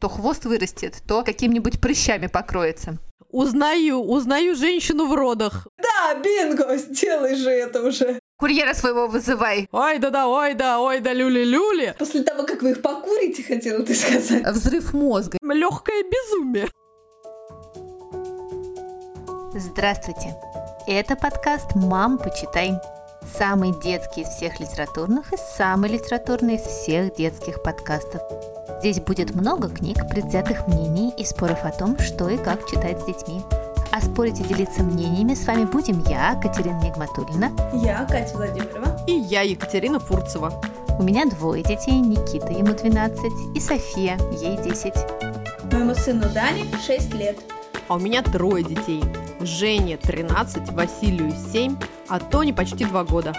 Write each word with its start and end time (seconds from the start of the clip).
То 0.00 0.08
хвост 0.08 0.44
вырастет, 0.44 1.02
то 1.08 1.22
какими-нибудь 1.22 1.80
прыщами 1.80 2.26
покроется. 2.26 2.98
Узнаю, 3.30 4.00
узнаю 4.00 4.54
женщину 4.54 5.06
в 5.06 5.14
родах. 5.14 5.66
Да, 5.78 6.14
бинго, 6.14 6.76
сделай 6.76 7.34
же 7.34 7.50
это 7.50 7.82
уже. 7.82 8.20
Курьера 8.38 8.74
своего 8.74 9.06
вызывай. 9.06 9.68
Ой, 9.72 9.98
да-да, 9.98 10.28
ой, 10.28 10.54
да, 10.54 10.80
ой, 10.80 11.00
да, 11.00 11.12
люли-люли. 11.14 11.94
После 11.98 12.22
того, 12.22 12.44
как 12.44 12.62
вы 12.62 12.72
их 12.72 12.82
покурите, 12.82 13.42
хотела 13.42 13.82
ты 13.82 13.94
сказать. 13.94 14.46
Взрыв 14.46 14.92
мозга. 14.92 15.38
Легкое 15.42 16.04
безумие. 16.04 16.68
Здравствуйте. 19.54 20.36
Это 20.86 21.16
подкаст 21.16 21.74
«Мам, 21.74 22.18
почитай». 22.18 22.72
Самый 23.38 23.72
детский 23.82 24.20
из 24.20 24.28
всех 24.28 24.60
литературных 24.60 25.32
и 25.32 25.36
самый 25.56 25.90
литературный 25.90 26.56
из 26.56 26.62
всех 26.62 27.14
детских 27.16 27.62
подкастов. 27.62 28.22
Здесь 28.80 29.00
будет 29.00 29.34
много 29.34 29.68
книг, 29.68 29.96
предвзятых 30.10 30.68
мнений 30.68 31.12
и 31.16 31.24
споров 31.24 31.64
о 31.64 31.70
том, 31.70 31.98
что 31.98 32.28
и 32.28 32.36
как 32.36 32.66
читать 32.66 33.00
с 33.00 33.06
детьми. 33.06 33.40
А 33.90 34.00
спорить 34.00 34.38
и 34.40 34.44
делиться 34.44 34.82
мнениями 34.82 35.34
с 35.34 35.46
вами 35.46 35.64
будем 35.64 36.00
я, 36.08 36.38
Катерина 36.42 36.78
Нигматуллина. 36.82 37.50
Я, 37.72 38.04
Катя 38.04 38.36
Владимирова. 38.36 39.00
И 39.06 39.12
я, 39.12 39.40
Екатерина 39.42 39.98
Фурцева. 39.98 40.52
У 40.98 41.02
меня 41.02 41.24
двое 41.24 41.62
детей, 41.62 41.98
Никита, 42.00 42.52
ему 42.52 42.74
12, 42.74 43.56
и 43.56 43.60
София, 43.60 44.18
ей 44.32 44.58
10. 44.58 44.94
Моему 45.72 45.94
сыну 45.94 46.28
Дане 46.34 46.64
6 46.86 47.14
лет. 47.14 47.38
А 47.88 47.94
у 47.94 47.98
меня 47.98 48.22
трое 48.22 48.62
детей. 48.62 49.02
Жене 49.40 49.96
13, 49.96 50.72
Василию 50.72 51.32
7, 51.52 51.76
а 52.08 52.20
Тони 52.20 52.52
почти 52.52 52.84
2 52.84 53.04
года. 53.04 53.32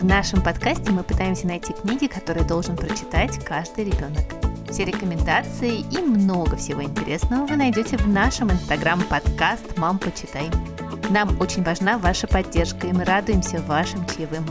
В 0.00 0.04
нашем 0.04 0.42
подкасте 0.42 0.90
мы 0.90 1.02
пытаемся 1.02 1.46
найти 1.46 1.72
книги, 1.72 2.06
которые 2.06 2.46
должен 2.46 2.76
прочитать 2.76 3.42
каждый 3.44 3.84
ребенок. 3.84 4.45
Все 4.76 4.84
рекомендации 4.84 5.86
и 5.90 6.02
много 6.02 6.54
всего 6.56 6.82
интересного 6.82 7.46
вы 7.46 7.56
найдете 7.56 7.96
в 7.96 8.06
нашем 8.06 8.52
инстаграм-подкаст 8.52 9.78
«Мам, 9.78 9.98
почитай». 9.98 10.50
Нам 11.08 11.40
очень 11.40 11.62
важна 11.62 11.96
ваша 11.96 12.26
поддержка, 12.26 12.86
и 12.86 12.92
мы 12.92 13.04
радуемся 13.04 13.62
вашим 13.62 14.04
чаевым. 14.06 14.44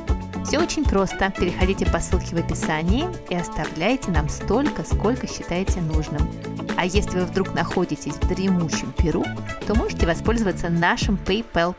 Все 0.43 0.57
очень 0.57 0.83
просто. 0.83 1.31
Переходите 1.37 1.85
по 1.85 1.99
ссылке 1.99 2.35
в 2.35 2.39
описании 2.39 3.07
и 3.29 3.35
оставляйте 3.35 4.09
нам 4.09 4.27
столько, 4.27 4.83
сколько 4.83 5.27
считаете 5.27 5.79
нужным. 5.81 6.27
А 6.75 6.87
если 6.87 7.19
вы 7.19 7.25
вдруг 7.25 7.53
находитесь 7.53 8.15
в 8.15 8.27
дремучем 8.27 8.93
Перу, 8.93 9.23
то 9.67 9.75
можете 9.75 10.07
воспользоваться 10.07 10.69
нашим 10.69 11.19
PayPal. 11.23 11.75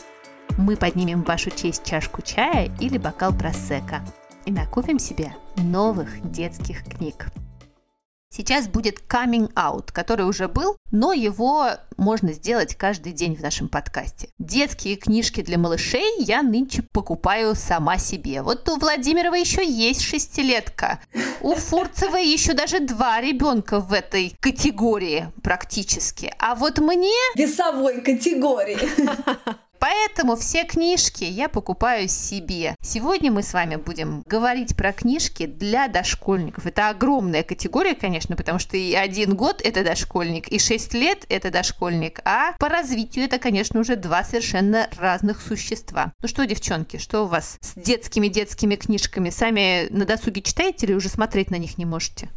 Мы 0.57 0.77
поднимем 0.77 1.25
в 1.25 1.27
вашу 1.27 1.51
честь 1.51 1.83
чашку 1.83 2.23
чая 2.23 2.71
или 2.79 2.97
бокал 2.97 3.33
просека 3.33 4.03
и 4.45 4.53
накупим 4.53 5.01
себе 5.01 5.35
новых 5.57 6.31
детских 6.31 6.85
книг. 6.85 7.27
Сейчас 8.35 8.69
будет 8.69 9.03
coming 9.09 9.53
out, 9.55 9.93
который 9.93 10.27
уже 10.27 10.49
был, 10.49 10.77
но 10.91 11.13
его 11.13 11.71
можно 11.97 12.33
сделать 12.33 12.75
каждый 12.75 13.13
день 13.13 13.37
в 13.37 13.41
нашем 13.41 13.69
подкасте. 13.69 14.29
Детские 14.39 14.97
книжки 14.97 15.43
для 15.43 15.59
малышей 15.59 16.17
я 16.19 16.43
нынче 16.43 16.83
покупаю 16.93 17.55
сама 17.55 17.99
себе. 17.99 18.43
Вот 18.43 18.69
у 18.69 18.77
Владимирова 18.77 19.35
еще 19.35 19.67
есть 19.67 20.03
шестилетка. 20.03 21.01
У 21.41 21.55
Фурцевой 21.55 22.27
еще 22.27 22.53
даже 22.53 22.81
два 22.81 23.21
ребенка 23.21 23.81
в 23.81 23.93
этой 23.93 24.35
категории 24.41 25.33
практически. 25.43 26.33
А 26.39 26.55
вот 26.55 26.79
мне... 26.79 27.15
Весовой 27.37 28.01
категории. 28.01 28.79
Поэтому 29.79 30.37
все 30.37 30.65
книжки 30.65 31.25
я 31.25 31.49
покупаю 31.49 32.09
себе. 32.09 32.75
Сегодня 32.83 33.31
мы 33.31 33.43
с 33.43 33.53
вами 33.53 33.77
будем 33.77 34.23
говорить 34.27 34.77
про 34.77 34.93
книжки 34.93 35.47
для 35.47 35.89
дошкольников. 35.89 36.67
Это 36.67 36.89
огромная 36.89 37.43
категория, 37.43 37.95
конечно, 37.95 38.37
потому 38.37 38.59
что 38.59 38.77
и 38.77 38.95
один 38.95 39.35
год 39.35 39.61
это 39.63 39.85
дошкольник, 39.85 40.49
и 40.49 40.59
шесть 40.59 40.95
лет 40.95 41.25
это 41.29 41.51
дошкольник, 41.51 42.21
а 42.25 42.53
по 42.59 42.69
развитию 42.69 43.25
это, 43.25 43.39
конечно, 43.39 43.81
уже 43.81 43.97
два 43.97 44.25
совершенно 44.25 44.89
разных 44.99 45.41
существа. 45.41 46.13
Ну 46.23 46.29
что, 46.29 46.47
девчонки, 46.47 46.99
что 46.99 47.25
у 47.25 47.27
вас 47.27 47.59
с 47.61 47.75
детскими-детскими 47.75 48.77
книжками? 48.77 49.31
Сами 49.31 49.89
на 49.91 50.05
досуге 50.05 50.43
читаете 50.43 50.87
или 50.87 50.95
уже 50.95 51.09
смотреть 51.09 51.51
на 51.51 51.57
них 51.57 51.79
не 51.79 51.85
можете? 51.85 52.29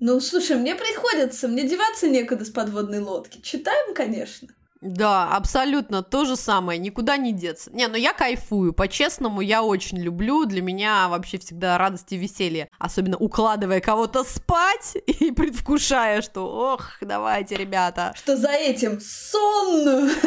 Ну, 0.00 0.20
слушай, 0.20 0.56
мне 0.56 0.74
приходится, 0.74 1.46
мне 1.46 1.68
деваться 1.68 2.08
некуда 2.08 2.44
с 2.44 2.50
подводной 2.50 2.98
лодки. 2.98 3.40
Читаем, 3.40 3.94
конечно. 3.94 4.48
Да, 4.82 5.28
абсолютно 5.28 6.02
то 6.02 6.24
же 6.24 6.34
самое, 6.34 6.76
никуда 6.76 7.16
не 7.16 7.32
деться. 7.32 7.70
Не, 7.72 7.86
ну 7.86 7.94
я 7.94 8.12
кайфую, 8.12 8.72
по-честному, 8.72 9.40
я 9.40 9.62
очень 9.62 9.98
люблю, 9.98 10.44
для 10.44 10.60
меня 10.60 11.06
вообще 11.08 11.38
всегда 11.38 11.78
радость 11.78 12.10
и 12.10 12.16
веселье, 12.16 12.68
особенно 12.80 13.16
укладывая 13.16 13.80
кого-то 13.80 14.24
спать 14.24 14.96
и 15.06 15.30
предвкушая, 15.30 16.20
что 16.20 16.48
ох, 16.48 16.94
давайте, 17.00 17.54
ребята. 17.54 18.12
Что 18.16 18.36
за 18.36 18.50
этим 18.50 19.00
сон? 19.00 20.10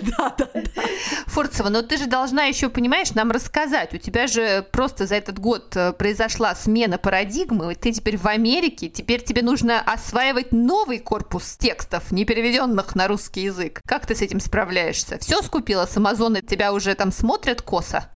Да, 0.00 0.34
да, 0.36 0.48
да. 0.54 0.82
Фурцева, 1.26 1.68
но 1.68 1.82
ты 1.82 1.96
же 1.96 2.06
должна 2.06 2.44
еще, 2.44 2.68
понимаешь, 2.68 3.12
нам 3.12 3.30
рассказать. 3.30 3.94
У 3.94 3.98
тебя 3.98 4.26
же 4.26 4.66
просто 4.72 5.06
за 5.06 5.14
этот 5.16 5.38
год 5.38 5.76
э, 5.76 5.92
произошла 5.92 6.54
смена 6.54 6.98
парадигмы. 6.98 7.74
Ты 7.74 7.92
теперь 7.92 8.16
в 8.16 8.26
Америке, 8.26 8.88
теперь 8.88 9.22
тебе 9.22 9.42
нужно 9.42 9.80
осваивать 9.80 10.52
новый 10.52 10.98
корпус 10.98 11.56
текстов, 11.58 12.10
не 12.10 12.24
переведенных 12.24 12.94
на 12.94 13.08
русский 13.08 13.19
язык. 13.40 13.80
Как 13.86 14.06
ты 14.06 14.14
с 14.14 14.22
этим 14.22 14.40
справляешься? 14.40 15.18
Все 15.18 15.42
скупила 15.42 15.86
с 15.86 15.96
Амазона, 15.96 16.42
тебя 16.42 16.72
уже 16.72 16.94
там 16.94 17.12
смотрят 17.12 17.62
косо? 17.62 18.10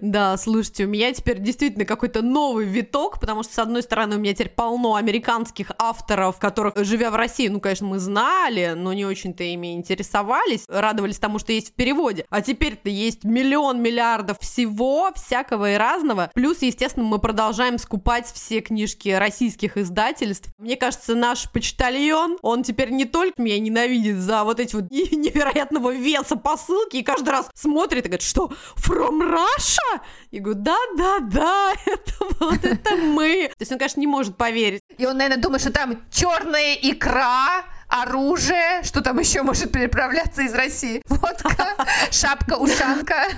Да, 0.00 0.36
слушайте, 0.36 0.84
у 0.84 0.88
меня 0.88 1.12
теперь 1.12 1.38
действительно 1.38 1.84
какой-то 1.84 2.22
новый 2.22 2.66
виток, 2.66 3.20
потому 3.20 3.42
что, 3.42 3.54
с 3.54 3.58
одной 3.58 3.82
стороны, 3.82 4.16
у 4.16 4.18
меня 4.18 4.34
теперь 4.34 4.50
полно 4.50 4.94
американских 4.94 5.70
авторов, 5.78 6.38
которых, 6.38 6.74
живя 6.76 7.10
в 7.10 7.16
России, 7.16 7.48
ну, 7.48 7.60
конечно, 7.60 7.86
мы 7.86 7.98
знали, 7.98 8.74
но 8.76 8.92
не 8.92 9.04
очень-то 9.04 9.44
ими 9.44 9.74
интересовались, 9.74 10.64
радовались 10.68 11.18
тому, 11.18 11.38
что 11.38 11.52
есть 11.52 11.70
в 11.70 11.72
переводе. 11.74 12.24
А 12.30 12.42
теперь-то 12.42 12.90
есть 12.90 13.24
миллион 13.24 13.82
миллиардов 13.82 14.38
всего, 14.40 15.10
всякого 15.14 15.72
и 15.72 15.76
разного. 15.76 16.30
Плюс, 16.34 16.62
естественно, 16.62 17.06
мы 17.06 17.18
продолжаем 17.18 17.78
скупать 17.78 18.26
все 18.32 18.60
книжки 18.60 19.08
российских 19.08 19.76
издательств. 19.76 20.48
Мне 20.58 20.76
кажется, 20.76 21.14
наш 21.14 21.50
почтальон, 21.50 22.38
он 22.42 22.62
теперь 22.62 22.90
не 22.90 23.04
только 23.04 23.40
меня 23.40 23.58
ненавидит 23.58 24.16
за 24.18 24.44
вот 24.44 24.60
эти 24.60 24.74
вот 24.74 24.84
невероятного 24.90 25.94
веса 25.94 26.36
посылки, 26.36 26.96
и 26.96 27.02
каждый 27.02 27.30
раз 27.30 27.50
смотрит 27.54 28.04
и 28.06 28.08
говорит, 28.08 28.22
что, 28.22 28.52
from 28.76 29.20
Russia? 29.20 29.61
Маша? 29.62 30.02
И 30.30 30.40
говорю, 30.40 30.60
да-да-да, 30.60 31.72
это 31.86 32.12
вот 32.40 32.64
это 32.64 32.96
мы. 32.96 33.48
То 33.48 33.56
есть 33.60 33.72
он, 33.72 33.78
конечно, 33.78 34.00
не 34.00 34.06
может 34.06 34.36
поверить. 34.36 34.82
И 34.98 35.06
он, 35.06 35.16
наверное, 35.16 35.40
думает, 35.40 35.62
что 35.62 35.72
там 35.72 36.02
черная 36.10 36.74
икра, 36.74 37.64
оружие, 37.88 38.82
что 38.82 39.02
там 39.02 39.18
еще 39.18 39.42
может 39.42 39.70
переправляться 39.70 40.42
из 40.42 40.54
России? 40.54 41.02
Водка, 41.06 41.76
шапка-ушанка. 42.10 43.28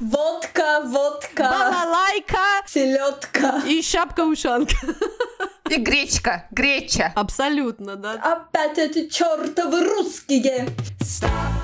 Водка, 0.00 0.82
водка. 0.84 1.42
Балалайка. 1.42 2.38
Селедка. 2.66 3.62
И 3.66 3.82
шапка-ушанка. 3.82 4.74
И 5.70 5.76
гречка, 5.76 6.46
греча. 6.50 7.12
Абсолютно, 7.14 7.96
да. 7.96 8.12
Опять 8.12 8.78
эти 8.78 9.08
чертовы 9.08 9.82
русские. 9.82 10.68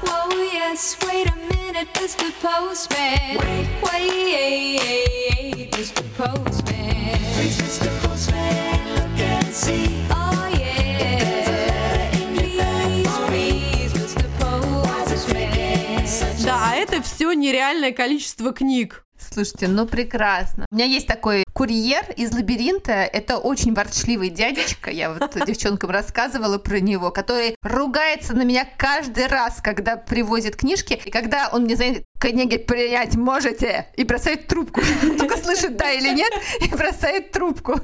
Whoa, 0.03 0.29
yes, 0.53 0.97
wait 1.07 1.27
a 1.29 1.37
minute, 1.55 1.89
Mr. 1.95 2.31
Postman. 2.41 3.37
Wait, 3.39 3.69
wait, 3.83 5.71
Mr. 5.73 6.03
Postman. 6.17 7.19
Please, 7.35 7.59
Mr. 7.63 7.91
Postman, 8.03 8.81
look 8.95 9.21
and 9.21 9.47
see. 9.53 10.07
Oh, 10.11 10.49
yeah. 10.59 12.11
Please, 12.35 13.17
please, 13.29 13.93
Mr. 13.95 14.27
Postman. 14.39 16.05
Да, 16.45 16.71
а 16.71 16.77
это 16.77 17.03
все 17.03 17.33
нереальное 17.35 17.93
количество 17.93 18.53
книг. 18.53 19.05
Слушайте, 19.33 19.69
ну 19.69 19.87
прекрасно. 19.87 20.67
У 20.71 20.75
меня 20.75 20.87
есть 20.87 21.07
такой 21.07 21.45
курьер 21.53 22.05
из 22.17 22.33
лабиринта. 22.33 22.93
Это 22.93 23.39
очень 23.39 23.75
ворчливый 23.75 24.29
дядечка. 24.29 24.91
Я 24.91 25.13
вот 25.13 25.37
девчонкам 25.47 25.91
рассказывала 25.91 26.59
про 26.59 26.81
него, 26.81 27.13
который 27.13 27.55
ругается 27.63 28.35
на 28.35 28.43
меня 28.43 28.67
каждый 28.77 29.29
раз, 29.29 29.61
когда 29.63 29.97
привозит 29.97 30.57
книжки. 30.57 31.01
И 31.05 31.11
когда 31.11 31.49
он 31.53 31.63
мне 31.63 31.77
звонит, 31.77 32.05
книги 32.19 32.57
принять 32.57 33.15
можете? 33.15 33.87
И 33.97 34.03
бросает 34.03 34.49
трубку. 34.49 34.81
Только 35.19 35.37
слышит 35.37 35.77
да 35.77 35.93
или 35.93 36.13
нет, 36.13 36.33
и 36.61 36.69
бросает 36.75 37.31
трубку. 37.31 37.81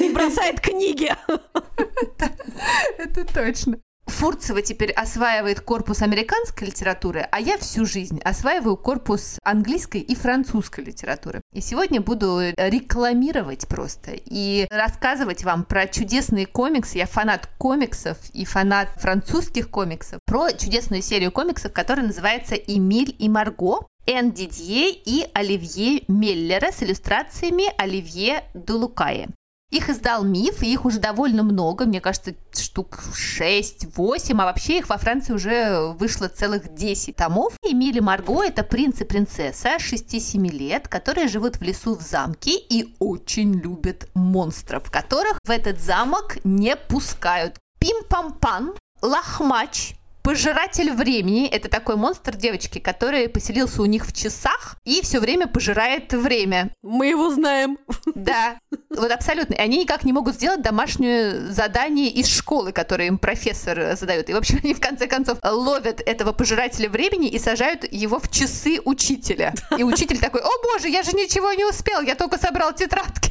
И 0.00 0.08
бросает 0.12 0.60
книги. 0.60 1.14
Это 2.98 3.24
точно. 3.24 3.78
Фурцева 4.06 4.62
теперь 4.62 4.92
осваивает 4.92 5.60
корпус 5.60 6.00
американской 6.00 6.68
литературы, 6.68 7.28
а 7.30 7.38
я 7.38 7.58
всю 7.58 7.84
жизнь 7.84 8.18
осваиваю 8.20 8.76
корпус 8.76 9.38
английской 9.42 10.00
и 10.00 10.14
французской 10.14 10.84
литературы. 10.84 11.42
И 11.52 11.60
сегодня 11.60 12.00
буду 12.00 12.40
рекламировать 12.56 13.68
просто 13.68 14.12
и 14.14 14.66
рассказывать 14.70 15.44
вам 15.44 15.64
про 15.64 15.86
чудесные 15.86 16.46
комиксы. 16.46 16.98
Я 16.98 17.06
фанат 17.06 17.48
комиксов 17.58 18.16
и 18.32 18.46
фанат 18.46 18.88
французских 18.96 19.68
комиксов. 19.68 20.18
Про 20.24 20.52
чудесную 20.52 21.02
серию 21.02 21.30
комиксов, 21.30 21.72
которая 21.72 22.06
называется 22.06 22.54
«Эмиль 22.54 23.14
и 23.18 23.28
Марго». 23.28 23.86
Эн 24.06 24.30
Дидье 24.30 24.92
и 24.92 25.26
Оливье 25.34 26.04
Меллера 26.06 26.70
с 26.70 26.80
иллюстрациями 26.82 27.64
Оливье 27.76 28.44
Дулукае. 28.54 29.28
Их 29.76 29.90
издал 29.90 30.24
Миф, 30.24 30.62
и 30.62 30.72
их 30.72 30.86
уже 30.86 30.98
довольно 30.98 31.42
много, 31.42 31.84
мне 31.84 32.00
кажется, 32.00 32.34
штук 32.50 32.98
6-8, 33.12 34.32
а 34.32 34.46
вообще 34.46 34.78
их 34.78 34.88
во 34.88 34.96
Франции 34.96 35.34
уже 35.34 35.92
вышло 35.98 36.28
целых 36.28 36.72
10 36.72 37.14
томов. 37.14 37.52
Эмили 37.62 38.00
Марго– 38.00 38.42
это 38.46 38.62
принц 38.62 39.02
и 39.02 39.04
принцесса 39.04 39.76
6-7 39.76 40.48
лет, 40.50 40.88
которые 40.88 41.28
живут 41.28 41.56
в 41.56 41.62
лесу 41.62 41.94
в 41.94 42.00
замке 42.00 42.56
и 42.56 42.96
очень 43.00 43.52
любят 43.52 44.08
монстров, 44.14 44.90
которых 44.90 45.38
в 45.44 45.50
этот 45.50 45.78
замок 45.78 46.38
не 46.42 46.74
пускают. 46.74 47.58
Пим-пам-пам, 47.78 48.78
лохмач, 49.02 49.95
Пожиратель 50.26 50.90
времени– 50.90 51.46
это 51.52 51.68
такой 51.68 51.94
монстр 51.94 52.34
девочки, 52.34 52.80
который 52.80 53.28
поселился 53.28 53.80
у 53.80 53.86
них 53.86 54.04
в 54.04 54.12
часах 54.12 54.74
и 54.84 55.00
все 55.00 55.20
время 55.20 55.46
пожирает 55.46 56.12
время. 56.12 56.72
Мы 56.82 57.06
его 57.06 57.30
знаем. 57.30 57.78
Да, 58.16 58.58
вот 58.90 59.12
абсолютно. 59.12 59.54
И 59.54 59.58
они 59.58 59.78
никак 59.78 60.02
не 60.02 60.12
могут 60.12 60.34
сделать 60.34 60.62
домашнее 60.62 61.52
задание 61.52 62.10
из 62.10 62.26
школы, 62.26 62.72
которое 62.72 63.06
им 63.06 63.18
профессор 63.18 63.94
задает. 63.96 64.28
И, 64.28 64.32
в 64.32 64.36
общем, 64.36 64.58
они 64.64 64.74
в 64.74 64.80
конце 64.80 65.06
концов 65.06 65.38
ловят 65.44 66.00
этого 66.04 66.32
пожирателя 66.32 66.88
времени 66.88 67.28
и 67.28 67.38
сажают 67.38 67.84
его 67.92 68.18
в 68.18 68.28
часы 68.28 68.80
учителя. 68.84 69.54
И 69.78 69.84
учитель 69.84 70.18
такой, 70.18 70.40
о 70.40 70.50
боже, 70.64 70.88
я 70.88 71.04
же 71.04 71.12
ничего 71.12 71.52
не 71.52 71.64
успел, 71.64 72.00
я 72.00 72.16
только 72.16 72.36
собрал 72.36 72.74
тетрадки. 72.74 73.30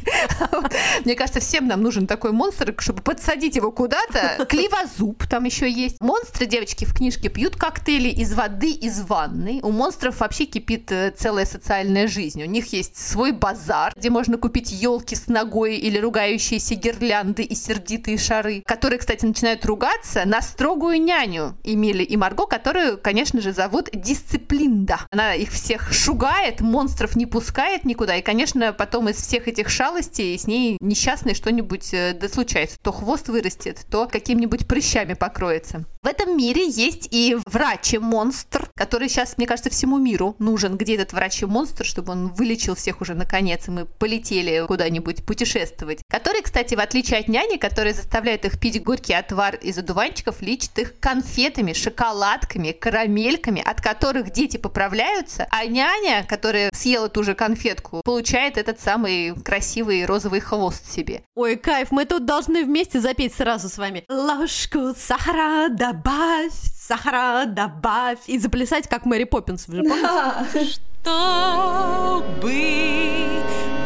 Мне 1.06 1.16
кажется, 1.16 1.42
всем 1.42 1.68
нам 1.68 1.82
нужен 1.82 2.08
такой 2.08 2.32
монстр, 2.32 2.74
чтобы 2.80 3.02
подсадить 3.02 3.58
его 3.58 3.72
куда-то. 3.72 4.46
Кливозуб 4.50 5.28
там 5.28 5.44
еще 5.44 5.70
есть. 5.70 6.00
Монстры, 6.00 6.46
девочки, 6.46 6.85
в 6.86 6.94
книжке 6.94 7.30
пьют 7.30 7.56
коктейли 7.56 8.10
из 8.10 8.34
воды 8.34 8.72
из 8.72 9.02
ванны. 9.02 9.60
У 9.64 9.72
монстров 9.72 10.20
вообще 10.20 10.46
кипит 10.46 10.92
э, 10.92 11.12
целая 11.12 11.46
социальная 11.46 12.08
жизнь. 12.08 12.42
У 12.42 12.46
них 12.46 12.72
есть 12.74 12.98
свой 12.98 13.32
базар, 13.32 13.94
где 13.96 14.10
можно 14.10 14.38
купить 14.38 14.72
елки 14.72 15.16
с 15.16 15.28
ногой 15.28 15.76
или 15.76 15.98
ругающиеся 15.98 16.76
гирлянды 16.76 17.44
и 17.44 17.56
сердитые 17.56 18.18
шары, 18.18 18.62
которые, 18.66 19.00
кстати, 19.00 19.26
начинают 19.26 19.66
ругаться 19.66 20.24
на 20.26 20.42
строгую 20.42 21.02
няню 21.02 21.58
Эмили 21.64 22.04
и 22.04 22.16
Марго, 22.18 22.46
которую, 22.46 22.98
конечно 22.98 23.42
же, 23.42 23.52
зовут 23.52 23.90
Дисциплинда. 23.94 25.00
Она 25.12 25.34
их 25.34 25.52
всех 25.52 25.92
шугает, 25.92 26.62
монстров 26.62 27.16
не 27.16 27.26
пускает 27.26 27.86
никуда, 27.86 28.16
и, 28.16 28.22
конечно, 28.22 28.74
потом 28.74 29.10
из 29.10 29.18
всех 29.18 29.48
этих 29.48 29.70
шалостей 29.70 30.38
с 30.38 30.48
ней 30.48 30.78
несчастной 30.80 31.34
что-нибудь 31.34 31.94
э, 31.94 32.14
да 32.14 32.30
случается. 32.30 32.78
То 32.82 32.92
хвост 32.92 33.30
вырастет, 33.30 33.86
то 33.90 34.08
какими-нибудь 34.08 34.68
прыщами 34.68 35.14
покроется. 35.14 35.86
В 36.02 36.08
этом 36.08 36.38
мире 36.38 36.68
есть 36.78 37.08
и 37.12 37.38
врач-монстр, 37.46 38.70
который 38.76 39.10
сейчас, 39.10 39.38
мне 39.38 39.48
кажется, 39.48 39.70
всему 39.70 39.98
миру 39.98 40.36
нужен. 40.40 40.78
Где 40.78 40.96
этот 40.96 41.14
врач-монстр, 41.14 41.86
чтобы 41.86 42.12
он 42.12 42.28
вылечил 42.30 42.76
всех 42.76 43.02
уже 43.02 43.14
наконец, 43.14 43.68
и 43.68 43.72
мы 43.72 43.86
полетели 43.86 44.66
куда-нибудь 44.68 45.26
путешествовать. 45.26 46.02
Который, 46.10 46.42
кстати, 46.42 46.76
в 46.76 46.80
отличие 46.80 47.20
от 47.20 47.28
няни, 47.28 47.58
которая 47.58 47.94
заставляет 47.94 48.46
их 48.46 48.60
пить 48.60 48.84
горький 48.84 49.14
отвар 49.14 49.56
из 49.56 49.78
одуванчиков, 49.78 50.42
лечит 50.42 50.78
их 50.80 51.00
конфетами, 51.00 51.74
шоколадками, 51.74 52.72
карамельками, 52.72 53.62
от 53.62 53.82
которых 53.82 54.32
дети 54.32 54.58
поправляются, 54.58 55.48
а 55.52 55.66
няня, 55.66 56.26
которая 56.28 56.70
съела 56.74 57.10
ту 57.10 57.24
же 57.24 57.36
конфетку, 57.36 58.02
получает 58.04 58.58
этот 58.58 58.80
самый 58.80 59.34
красивый 59.36 60.06
розовый 60.06 60.40
хвост 60.40 60.92
себе. 60.92 61.24
Ой, 61.36 61.56
кайф, 61.56 61.92
мы 61.92 62.06
тут 62.06 62.26
должны 62.26 62.64
вместе 62.64 63.00
запеть 63.00 63.34
сразу 63.34 63.70
с 63.70 63.78
вами. 63.78 64.04
Ложку 64.10 64.94
сахара 64.98 65.70
добавь, 65.70 66.54
сахара 66.66 67.46
добавь. 67.46 68.20
И 68.28 68.38
заплясать, 68.40 68.88
как 68.88 69.06
Мэри 69.06 69.26
Поппинс. 69.26 69.68
Вы 69.68 69.78
же 69.78 69.84
помните? 69.84 70.80
Чтобы 71.06 72.56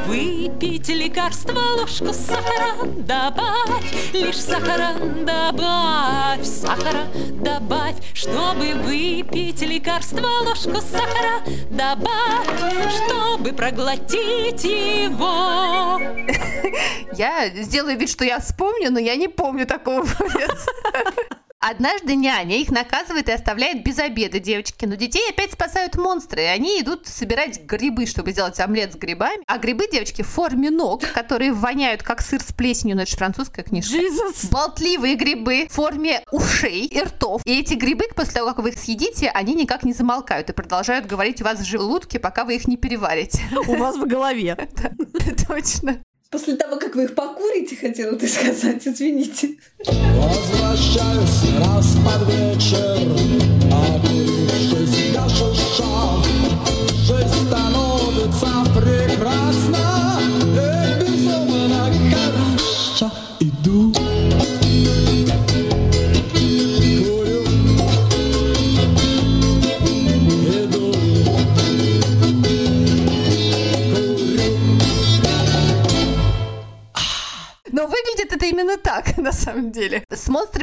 выпить 0.07 0.87
лекарство, 0.87 1.59
ложку 1.77 2.13
сахара 2.13 2.85
добавь, 2.85 4.13
лишь 4.13 4.39
сахара 4.39 4.93
добавь, 5.25 6.45
сахара 6.45 7.07
добавь, 7.43 7.95
чтобы 8.13 8.73
выпить 8.75 9.61
лекарство, 9.61 10.25
ложку 10.45 10.81
сахара 10.81 11.43
добавь, 11.69 12.47
чтобы 13.03 13.51
проглотить 13.53 14.63
его. 14.63 15.99
Я 17.17 17.49
сделаю 17.49 17.99
вид, 17.99 18.09
что 18.09 18.23
я 18.23 18.39
вспомню, 18.39 18.91
но 18.91 18.99
я 18.99 19.15
не 19.15 19.27
помню 19.27 19.67
такого. 19.67 20.07
Однажды 21.61 22.15
няня 22.15 22.57
их 22.57 22.71
наказывает 22.71 23.27
и 23.27 23.33
оставляет 23.33 23.83
без 23.83 23.99
обеда 23.99 24.39
девочки, 24.39 24.85
но 24.85 24.95
детей 24.95 25.23
опять 25.29 25.51
спасают 25.51 25.97
монстры, 25.97 26.43
и 26.43 26.45
они 26.45 26.79
идут 26.79 27.05
собирать 27.05 27.61
грибы, 27.63 28.05
чтобы 28.05 28.31
сделать 28.31 28.57
омлет 28.61 28.93
с 28.93 28.95
грибами. 28.95 29.43
А 29.45 29.57
грибы, 29.57 29.89
девочки, 29.91 30.21
в 30.21 30.27
форме 30.27 30.69
ног, 30.69 31.01
которые 31.13 31.51
воняют 31.51 32.01
как 32.01 32.21
сыр 32.21 32.41
с 32.41 32.53
плесенью, 32.53 32.95
но 32.95 33.01
это 33.01 33.11
же 33.11 33.17
французская 33.17 33.63
книжка. 33.63 33.93
Jesus. 33.93 34.49
Болтливые 34.49 35.15
грибы 35.15 35.67
в 35.69 35.73
форме 35.73 36.23
ушей 36.31 36.85
и 36.85 37.01
ртов. 37.01 37.41
И 37.43 37.59
эти 37.59 37.73
грибы, 37.73 38.05
после 38.15 38.35
того, 38.35 38.47
как 38.53 38.59
вы 38.59 38.69
их 38.69 38.79
съедите, 38.79 39.29
они 39.29 39.53
никак 39.53 39.83
не 39.83 39.91
замолкают 39.91 40.49
и 40.49 40.53
продолжают 40.53 41.07
говорить 41.07 41.41
у 41.41 41.43
вас 41.43 41.59
в 41.59 41.65
желудке, 41.65 42.19
пока 42.19 42.45
вы 42.45 42.55
их 42.55 42.69
не 42.69 42.77
переварите. 42.77 43.41
У 43.67 43.75
вас 43.75 43.97
в 43.97 44.07
голове. 44.07 44.55
Точно. 45.47 46.01
После 46.31 46.55
того, 46.55 46.77
как 46.77 46.95
вы 46.95 47.05
их 47.05 47.15
покурите, 47.15 47.75
хотела 47.75 48.15
ты 48.15 48.27
сказать, 48.27 48.87
извините. 48.87 49.55
Возвращаюсь 49.83 51.57
раз 51.57 51.97
под 52.05 52.27
вечер, 52.27 52.99
обидевшись 53.73 55.11
до 55.11 55.27
шиша. 55.27 55.89
Жизнь 57.07 57.47
становится 57.47 58.47
прекрасна 58.75 59.18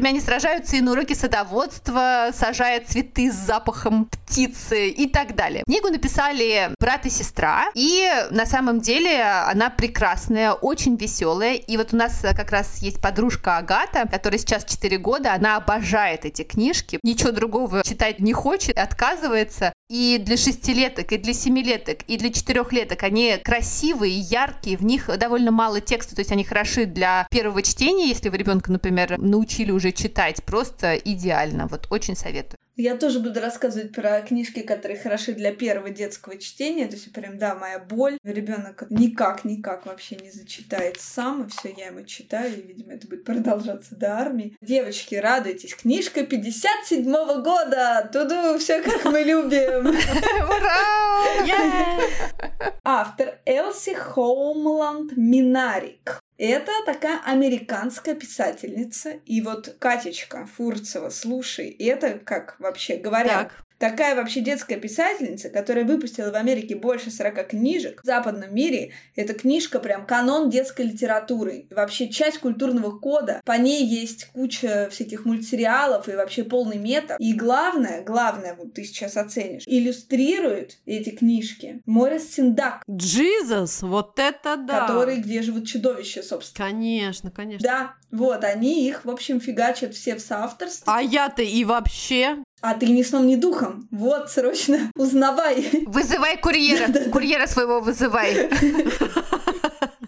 Они 0.07 0.21
сражаются 0.21 0.77
и 0.77 0.81
на 0.81 0.93
уроке 0.93 1.17
садоводства, 1.17 2.29
сажая 2.33 2.81
цветы 2.81 3.33
с 3.33 3.35
запахом 3.35 4.05
птицы 4.05 4.89
и 4.89 5.09
так 5.09 5.35
далее. 5.35 5.65
Книгу 5.67 5.89
написали 5.89 6.71
брат 6.79 7.07
и 7.07 7.11
сестра, 7.11 7.65
и 7.75 8.09
на 8.31 8.47
самом 8.47 8.81
деле 8.81 9.21
она 9.23 9.69
прекрасная, 9.69 10.53
очень 10.53 10.97
веселая. 10.97 11.55
И 11.55 11.77
вот 11.77 11.93
у 11.93 11.97
нас 11.97 12.21
как 12.37 12.53
раз 12.53 12.79
есть 12.79 13.01
подружка 13.01 13.57
Агата, 13.57 14.07
которая 14.09 14.39
сейчас 14.39 14.65
4 14.65 14.97
года, 14.99 15.35
она 15.35 15.57
обожает 15.57 16.25
эти 16.25 16.43
книжки, 16.43 17.01
ничего 17.03 17.33
другого 17.33 17.83
читать 17.85 18.21
не 18.21 18.33
хочет, 18.33 18.79
отказывается. 18.79 19.73
И 19.89 20.19
для 20.19 20.37
шестилеток, 20.37 21.13
и 21.13 21.17
для 21.17 21.33
семилеток, 21.33 22.03
и 22.09 22.17
для 22.17 22.33
четырехлеток 22.33 23.05
они 23.05 23.37
красивые, 23.43 24.19
яркие, 24.19 24.77
в 24.77 24.85
них 24.85 25.09
довольно 25.17 25.53
мало 25.53 25.81
текста, 25.81 26.17
то 26.17 26.21
есть 26.21 26.33
они 26.33 26.43
хороши 26.43 26.87
для 26.87 27.27
первого 27.31 27.63
чтения, 27.63 28.09
если 28.09 28.29
вы 28.29 28.37
ребенка, 28.37 28.73
например, 28.73 29.17
научили 29.19 29.71
уже 29.71 29.93
читать, 29.93 30.43
просто 30.43 30.97
идеально. 30.97 31.69
Вот 31.69 31.87
очень 31.91 32.17
советую. 32.17 32.56
Я 32.77 32.99
тоже 32.99 33.21
буду 33.21 33.41
рассказывать 33.41 33.93
про 33.93 34.21
книжки, 34.21 34.61
которые 34.61 35.01
хороши 35.01 35.33
для 35.33 35.55
первого 35.55 35.89
детского 35.89 36.37
чтения. 36.37 36.87
То 36.87 36.93
есть 36.93 37.11
прям, 37.11 37.39
да, 37.39 37.55
моя 37.55 37.79
боль. 37.79 38.19
Ребенок 38.23 38.85
никак-никак 38.91 39.87
вообще 39.87 40.17
не 40.17 40.31
зачитает 40.31 41.01
сам, 41.01 41.45
и 41.45 41.49
все, 41.49 41.73
я 41.75 41.87
ему 41.87 42.05
читаю, 42.05 42.55
и, 42.55 42.61
видимо, 42.61 42.93
это 42.93 43.09
будет 43.09 43.25
продолжаться 43.25 43.97
до 43.97 44.19
армии. 44.19 44.55
Девочки, 44.61 45.15
радуйтесь, 45.15 45.75
книжка 45.75 46.21
57-го 46.21 47.43
года! 47.43 48.11
Туду, 48.13 48.59
все 48.59 48.83
как 48.83 49.07
мы 49.07 49.21
любим! 49.21 49.97
Автор 52.85 53.39
Элси 53.47 53.95
Хоумланд 53.95 55.17
Минарик. 55.17 56.21
Это 56.39 56.71
такая 56.85 57.21
американская 57.25 58.15
писательница. 58.15 59.13
И 59.25 59.41
вот 59.41 59.77
Катечка 59.79 60.47
Фурцева, 60.47 61.09
слушай, 61.11 61.71
это 61.71 62.19
как 62.19 62.57
вообще 62.59 62.97
говорят. 62.97 63.51
Так. 63.51 63.66
Такая 63.79 64.17
вообще 64.17 64.41
детская 64.41 64.77
писательница, 64.77 65.51
которая 65.51 65.85
выпустила 65.85 66.31
в 66.31 66.35
Америке 66.35 66.77
больше 66.77 67.11
40 67.11 67.49
книжек. 67.49 68.01
В 68.03 68.07
западном 68.07 68.55
мире 68.55 68.93
эта 69.15 69.35
книжка 69.35 69.79
прям 69.81 70.07
канон 70.07 70.51
детской 70.51 70.87
литературы. 70.87 71.67
И 71.71 71.75
Вообще 71.75 72.09
часть 72.09 72.39
культурного 72.39 72.99
кода. 72.99 73.41
По 73.45 73.53
ней 73.53 73.85
есть 73.85 74.27
куча 74.33 74.89
всяких 74.91 75.25
мультсериалов 75.25 76.09
и 76.09 76.13
вообще 76.13 76.45
полный 76.45 76.79
мета. 76.79 77.17
И 77.19 77.35
главное, 77.35 78.03
главное, 78.03 78.55
вот 78.55 78.75
ты 78.75 78.85
сейчас 78.85 79.17
оценишь, 79.17 79.65
иллюстрирует 79.67 80.79
эти 80.87 81.11
книжки 81.11 81.83
Морис 81.85 82.33
Синдак, 82.33 82.83
Jesus, 82.89 83.87
вот 83.87 84.19
это 84.19 84.57
да. 84.57 84.87
который 84.87 85.17
«Где 85.19 85.43
живут 85.43 85.67
чудовища», 85.67 86.23
собственно. 86.23 86.71
Конечно, 86.71 87.31
конечно. 87.31 87.67
Да, 87.67 87.95
вот, 88.11 88.45
они 88.45 88.89
их, 88.89 89.05
в 89.05 89.11
общем, 89.11 89.41
фигачат 89.41 89.95
все 89.95 90.17
в 90.17 90.21
соавторстве. 90.21 90.85
А 90.87 91.03
я-то 91.03 91.43
и 91.43 91.65
вообще... 91.65 92.39
А 92.63 92.75
ты 92.75 92.87
ни 92.87 93.03
сном, 93.03 93.27
ни 93.27 93.37
духом. 93.37 93.87
Вот, 93.91 94.31
срочно, 94.31 94.91
узнавай. 94.97 95.85
Вызывай 95.87 96.39
курьера. 96.39 97.11
Курьера 97.11 97.47
своего 97.47 97.81
вызывай. 97.81 98.51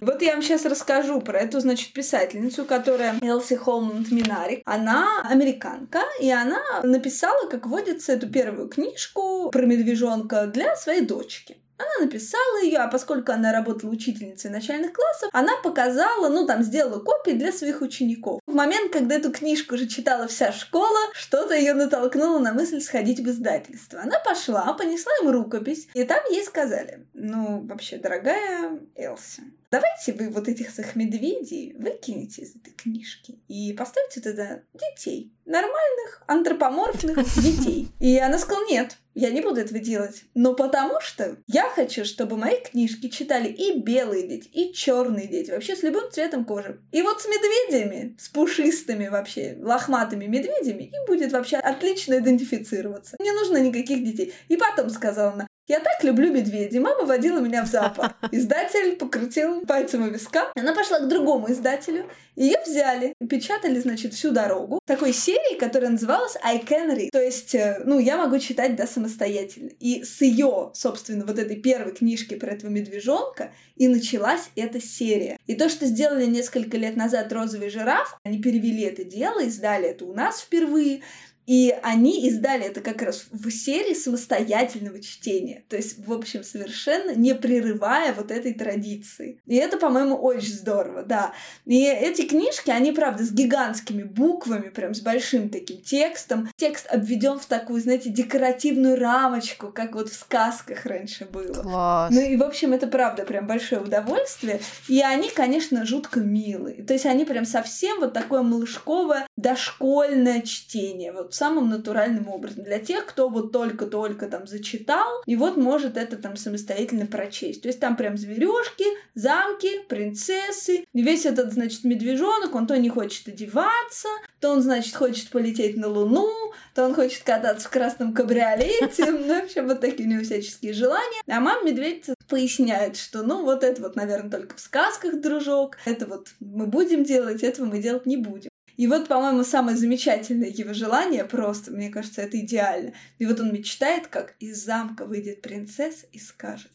Вот 0.01 0.23
я 0.23 0.33
вам 0.33 0.43
сейчас 0.43 0.65
расскажу 0.65 1.21
про 1.21 1.41
эту, 1.41 1.61
значит, 1.61 1.93
писательницу, 1.93 2.65
которая 2.65 3.19
Элси 3.21 3.57
Холманд 3.57 4.11
Минарик. 4.11 4.63
Она 4.65 5.21
американка, 5.23 6.03
и 6.21 6.31
она 6.31 6.63
написала, 6.83 7.47
как 7.49 7.67
водится, 7.67 8.13
эту 8.13 8.31
первую 8.31 8.69
книжку 8.69 9.51
про 9.51 9.67
медвежонка 9.67 10.47
для 10.47 10.77
своей 10.77 11.03
дочки. 11.03 11.59
Она 11.79 12.07
написала 12.07 12.63
ее, 12.63 12.79
а 12.79 12.89
поскольку 12.89 13.31
она 13.31 13.53
работала 13.53 13.91
учительницей 13.91 14.51
начальных 14.51 14.93
классов, 14.93 15.31
она 15.33 15.53
показала, 15.63 16.29
ну 16.29 16.45
там 16.45 16.65
сделала 16.65 16.99
копии 16.99 17.33
для 17.33 17.53
своих 17.53 17.83
учеников. 17.83 18.41
В 18.49 18.55
момент, 18.55 18.91
когда 18.95 19.17
эту 19.17 19.31
книжку 19.31 19.75
уже 19.75 19.87
читала 19.87 20.27
вся 20.27 20.53
школа, 20.53 20.99
что-то 21.13 21.55
ее 21.55 21.75
натолкнуло 21.75 22.39
на 22.39 22.55
мысль 22.55 22.81
сходить 22.81 23.21
в 23.21 23.29
издательство. 23.29 24.01
Она 24.01 24.19
пошла, 24.21 24.73
понесла 24.73 25.13
им 25.21 25.29
рукопись, 25.29 25.87
и 25.93 26.03
там 26.05 26.19
ей 26.31 26.43
сказали, 26.43 27.07
ну 27.13 27.61
вообще, 27.67 27.99
дорогая 27.99 28.81
Элси, 28.97 29.43
давайте 29.71 30.15
вы 30.15 30.31
вот 30.31 30.49
этих 30.49 30.71
своих 30.71 30.97
медведей 30.97 31.75
выкинете 31.79 32.43
из 32.43 32.57
этой 32.57 32.73
книжки 32.73 33.39
и 33.49 33.75
поставьте 33.75 34.23
туда 34.23 34.63
детей. 34.73 35.33
Нормальных, 35.45 36.23
антропоморфных 36.27 37.17
детей. 37.43 37.89
И 38.01 38.19
она 38.19 38.39
сказала, 38.39 38.67
нет, 38.67 38.97
я 39.15 39.31
не 39.31 39.41
буду 39.41 39.61
этого 39.61 39.81
делать. 39.81 40.25
Но 40.35 40.55
потому 40.55 41.01
что 41.01 41.37
я 41.47 41.69
хочу, 41.71 42.05
чтобы 42.05 42.37
мои 42.37 42.61
книжки 42.61 43.09
читали 43.09 43.49
и 43.49 43.79
белые 43.81 44.29
дети, 44.29 44.49
и 44.49 44.73
черные 44.73 45.27
дети, 45.27 45.51
вообще 45.51 45.75
с 45.75 45.83
любым 45.83 46.11
цветом 46.11 46.45
кожи. 46.45 46.81
И 46.93 47.03
вот 47.03 47.21
с 47.21 47.27
медведями, 47.27 48.17
с 48.19 48.29
пушистыми 48.39 49.09
вообще, 49.09 49.57
лохматыми 49.61 50.27
медведями, 50.27 50.85
им 50.85 51.07
будет 51.09 51.33
вообще 51.33 51.57
отлично 51.57 52.19
идентифицироваться. 52.19 53.17
Не 53.19 53.33
нужно 53.33 53.57
никаких 53.57 54.05
детей. 54.05 54.33
И 54.47 54.57
потом 54.57 54.91
сказала 54.91 55.33
она, 55.33 55.48
я 55.69 55.81
так 55.81 56.03
люблю 56.03 56.33
медведей. 56.33 56.81
Мама 56.81 57.05
водила 57.05 57.41
меня 57.41 57.65
в 57.65 57.69
зоопарк. 57.69 58.17
Издатель 58.33 58.97
покрутил 58.97 59.67
пальцем 59.67 60.03
у 60.03 60.11
виска. 60.11 60.51
Она 60.57 60.75
пошла 60.75 60.99
к 61.01 61.09
другому 61.09 61.53
издателю. 61.53 62.07
Ее 62.37 62.57
взяли 62.67 63.15
печатали, 63.29 63.79
значит, 63.79 64.15
всю 64.15 64.31
дорогу. 64.31 64.81
Такой 64.87 65.13
серии, 65.13 65.59
которая 65.59 65.91
называлась 65.91 66.37
I 66.43 66.59
Can 66.59 66.97
Read. 66.97 67.11
То 67.11 67.21
есть, 67.21 67.55
э, 67.55 67.83
ну, 67.85 67.99
я 67.99 68.17
могу 68.17 68.39
читать, 68.39 68.77
да, 68.77 68.87
самостоятельно. 68.87 69.71
И 69.81 70.05
с 70.05 70.21
ее, 70.23 70.71
собственно, 70.75 71.27
вот 71.27 71.39
этой 71.39 71.57
первой 71.57 71.93
книжки 71.93 72.35
про 72.35 72.53
этого 72.53 72.71
медвежонка 72.71 73.53
и 73.77 73.89
началась 73.89 74.51
эта 74.57 74.81
серия. 74.81 75.39
И 75.47 75.55
то, 75.55 75.69
что 75.69 75.87
сделали 75.87 76.25
несколько 76.27 76.77
лет 76.77 76.97
назад 76.97 77.33
«Розовый 77.33 77.71
жираф», 77.71 78.19
они 78.25 78.41
перевели 78.41 78.85
это 78.85 79.05
дело, 79.05 79.41
издали 79.41 79.89
это 79.89 80.05
у 80.07 80.15
нас 80.15 80.41
впервые. 80.41 81.03
И 81.49 81.75
они 81.83 82.29
издали 82.29 82.67
это 82.67 82.83
как 82.83 83.01
раз 83.01 83.25
в 83.33 83.51
серии 83.51 83.95
самостоятельного 83.95 85.01
чтения. 85.01 85.65
То 85.71 85.77
есть, 85.77 86.07
в 86.07 86.13
общем, 86.13 86.45
совершенно 86.45 87.15
не 87.15 87.35
прерывая 87.35 88.13
вот 88.13 88.31
этой 88.31 88.53
традиции. 88.53 89.41
И 89.47 89.57
это, 89.57 89.79
по-моему, 89.79 90.15
очень 90.15 90.53
здорово, 90.53 91.05
да. 91.05 91.33
И 91.65 91.87
эти 91.87 92.27
книжки, 92.27 92.69
они, 92.69 92.93
правда, 92.93 93.25
с 93.25 93.33
гигантскими 93.33 94.03
буквами, 94.03 94.69
прям 94.69 94.93
с 94.95 95.01
большим 95.01 95.49
таким 95.49 95.81
текстом. 95.81 96.51
Текст 96.57 96.87
обведен 96.91 97.39
в 97.39 97.47
такую, 97.47 97.81
знаете, 97.81 98.11
декоративную 98.11 98.97
рамочку, 98.97 99.73
как 99.73 99.95
вот 99.95 100.11
в 100.11 100.15
сказках 100.15 100.85
раньше 100.85 101.25
было. 101.25 101.63
Класс. 101.63 102.13
Ну 102.13 102.21
и, 102.21 102.37
в 102.37 102.43
общем, 102.43 102.75
это 102.75 102.87
правда 102.89 103.25
прям 103.25 103.47
большое 103.47 103.81
удовольствие. 103.81 104.61
И 104.87 105.01
они, 105.01 105.31
конечно, 105.31 105.87
жутко 105.87 106.21
милые. 106.21 106.83
То 106.83 106.93
есть 106.93 107.07
они 107.07 107.25
прям 107.25 107.47
совсем 107.47 108.01
вот 108.01 108.13
такое 108.13 108.43
малышковое, 108.43 109.27
дошкольное 109.39 110.43
чтение. 110.43 111.13
Вот 111.13 111.38
самым 111.39 111.71
натуральным 111.71 112.29
образом. 112.29 112.65
Для 112.65 112.79
тех, 112.79 113.07
кто 113.07 113.29
вот 113.29 113.53
только-только 113.53 114.27
там 114.27 114.47
зачитал, 114.47 115.23
и 115.25 115.37
вот 115.37 115.57
может 115.57 115.97
это 115.97 116.17
там 116.17 116.37
самостоятельно 116.37 117.07
прочесть. 117.07 117.63
То 117.63 117.69
есть 117.69 117.81
там 117.81 117.97
прям 117.97 118.17
зверюшки, 118.17 118.85
замки, 119.15 119.85
принцессы. 119.89 120.85
Весь 120.93 121.27
этот, 121.27 121.53
значит, 121.53 121.85
медвежонок, 121.85 122.55
он 122.55 122.67
то 122.67 122.77
не 122.77 122.89
хочет 122.89 123.29
одеваться, 123.29 124.09
то 124.41 124.51
он, 124.51 124.63
значит, 124.63 124.95
хочет 124.95 125.31
полететь 125.31 125.77
на 125.77 125.89
Луну, 125.89 126.29
то 126.75 126.85
он 126.85 126.95
хочет 126.95 127.23
кататься 127.23 127.69
в 127.69 127.71
красном 127.71 128.13
кабриолете. 128.13 129.07
Ну, 129.19 129.41
в 129.41 129.45
общем, 129.45 129.67
вот 129.67 129.81
такие 129.81 130.09
у 130.09 130.11
него 130.13 130.23
всяческие 130.23 130.73
желания. 130.73 131.23
А 131.27 131.41
мама 131.41 131.65
медведица 131.65 132.15
поясняет, 132.29 132.97
что, 132.97 133.23
ну, 133.23 133.43
вот 133.43 133.65
это 133.65 133.81
вот, 133.83 133.97
наверное, 133.97 134.31
только 134.31 134.57
в 134.57 134.61
сказках, 134.61 135.21
дружок. 135.21 135.77
Это 135.85 136.07
вот 136.07 136.29
мы 136.41 136.67
будем 136.67 137.05
делать, 137.05 137.43
этого 137.43 137.67
мы 137.67 137.81
делать 137.81 138.07
не 138.07 138.17
будем. 138.17 138.51
И 138.79 138.87
вот, 138.87 139.09
по-моему, 139.09 139.43
самое 139.43 139.77
замечательное 139.77 140.49
его 140.49 140.73
желание 140.73 141.25
просто, 141.25 141.73
мне 141.73 141.91
кажется, 141.91 142.23
это 142.23 142.39
идеально. 142.39 142.93
И 143.19 143.27
вот 143.27 143.41
он 143.41 143.53
мечтает, 143.53 144.07
как 144.07 144.37
из 144.39 144.65
замка 144.65 145.05
выйдет 145.05 145.43
принцесса 145.43 146.07
и 146.13 146.21
скажет, 146.21 146.71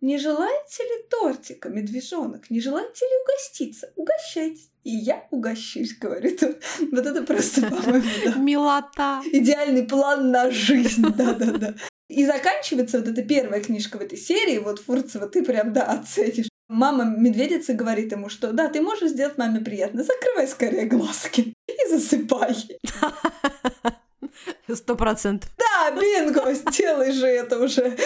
не 0.00 0.18
желаете 0.18 0.82
ли 0.82 1.04
тортика, 1.08 1.68
медвежонок? 1.68 2.50
Не 2.50 2.60
желаете 2.60 3.06
ли 3.06 3.12
угоститься? 3.22 3.92
Угощайтесь. 3.94 4.68
И 4.82 4.90
я 4.90 5.28
угощусь, 5.30 5.96
говорит 6.00 6.42
он. 6.42 6.56
Вот 6.90 7.06
это 7.06 7.22
просто, 7.22 7.62
по-моему, 7.70 8.04
да. 8.24 8.34
Милота. 8.34 9.22
идеальный 9.32 9.84
план 9.84 10.32
на 10.32 10.50
жизнь. 10.50 11.02
Да-да-да. 11.16 11.76
И 12.08 12.26
заканчивается 12.26 12.98
вот 12.98 13.08
эта 13.08 13.22
первая 13.22 13.62
книжка 13.62 13.96
в 13.96 14.00
этой 14.00 14.18
серии. 14.18 14.58
Вот 14.58 14.80
Фурцева 14.80 15.28
ты 15.28 15.44
прям, 15.44 15.72
да, 15.72 15.84
оценишь. 15.84 16.48
Мама 16.68 17.04
медведица 17.04 17.74
говорит 17.74 18.12
ему, 18.12 18.28
что 18.28 18.52
да, 18.52 18.68
ты 18.68 18.80
можешь 18.80 19.10
сделать 19.10 19.36
маме 19.36 19.60
приятно, 19.60 20.02
закрывай 20.02 20.48
скорее 20.48 20.86
глазки 20.86 21.54
и 21.66 21.90
засыпай. 21.90 22.56
Сто 24.72 24.96
процентов. 24.96 25.50
Да, 25.58 25.90
бинго, 25.90 26.52
сделай 26.70 27.12
же 27.12 27.26
это 27.26 27.58
уже. 27.58 27.96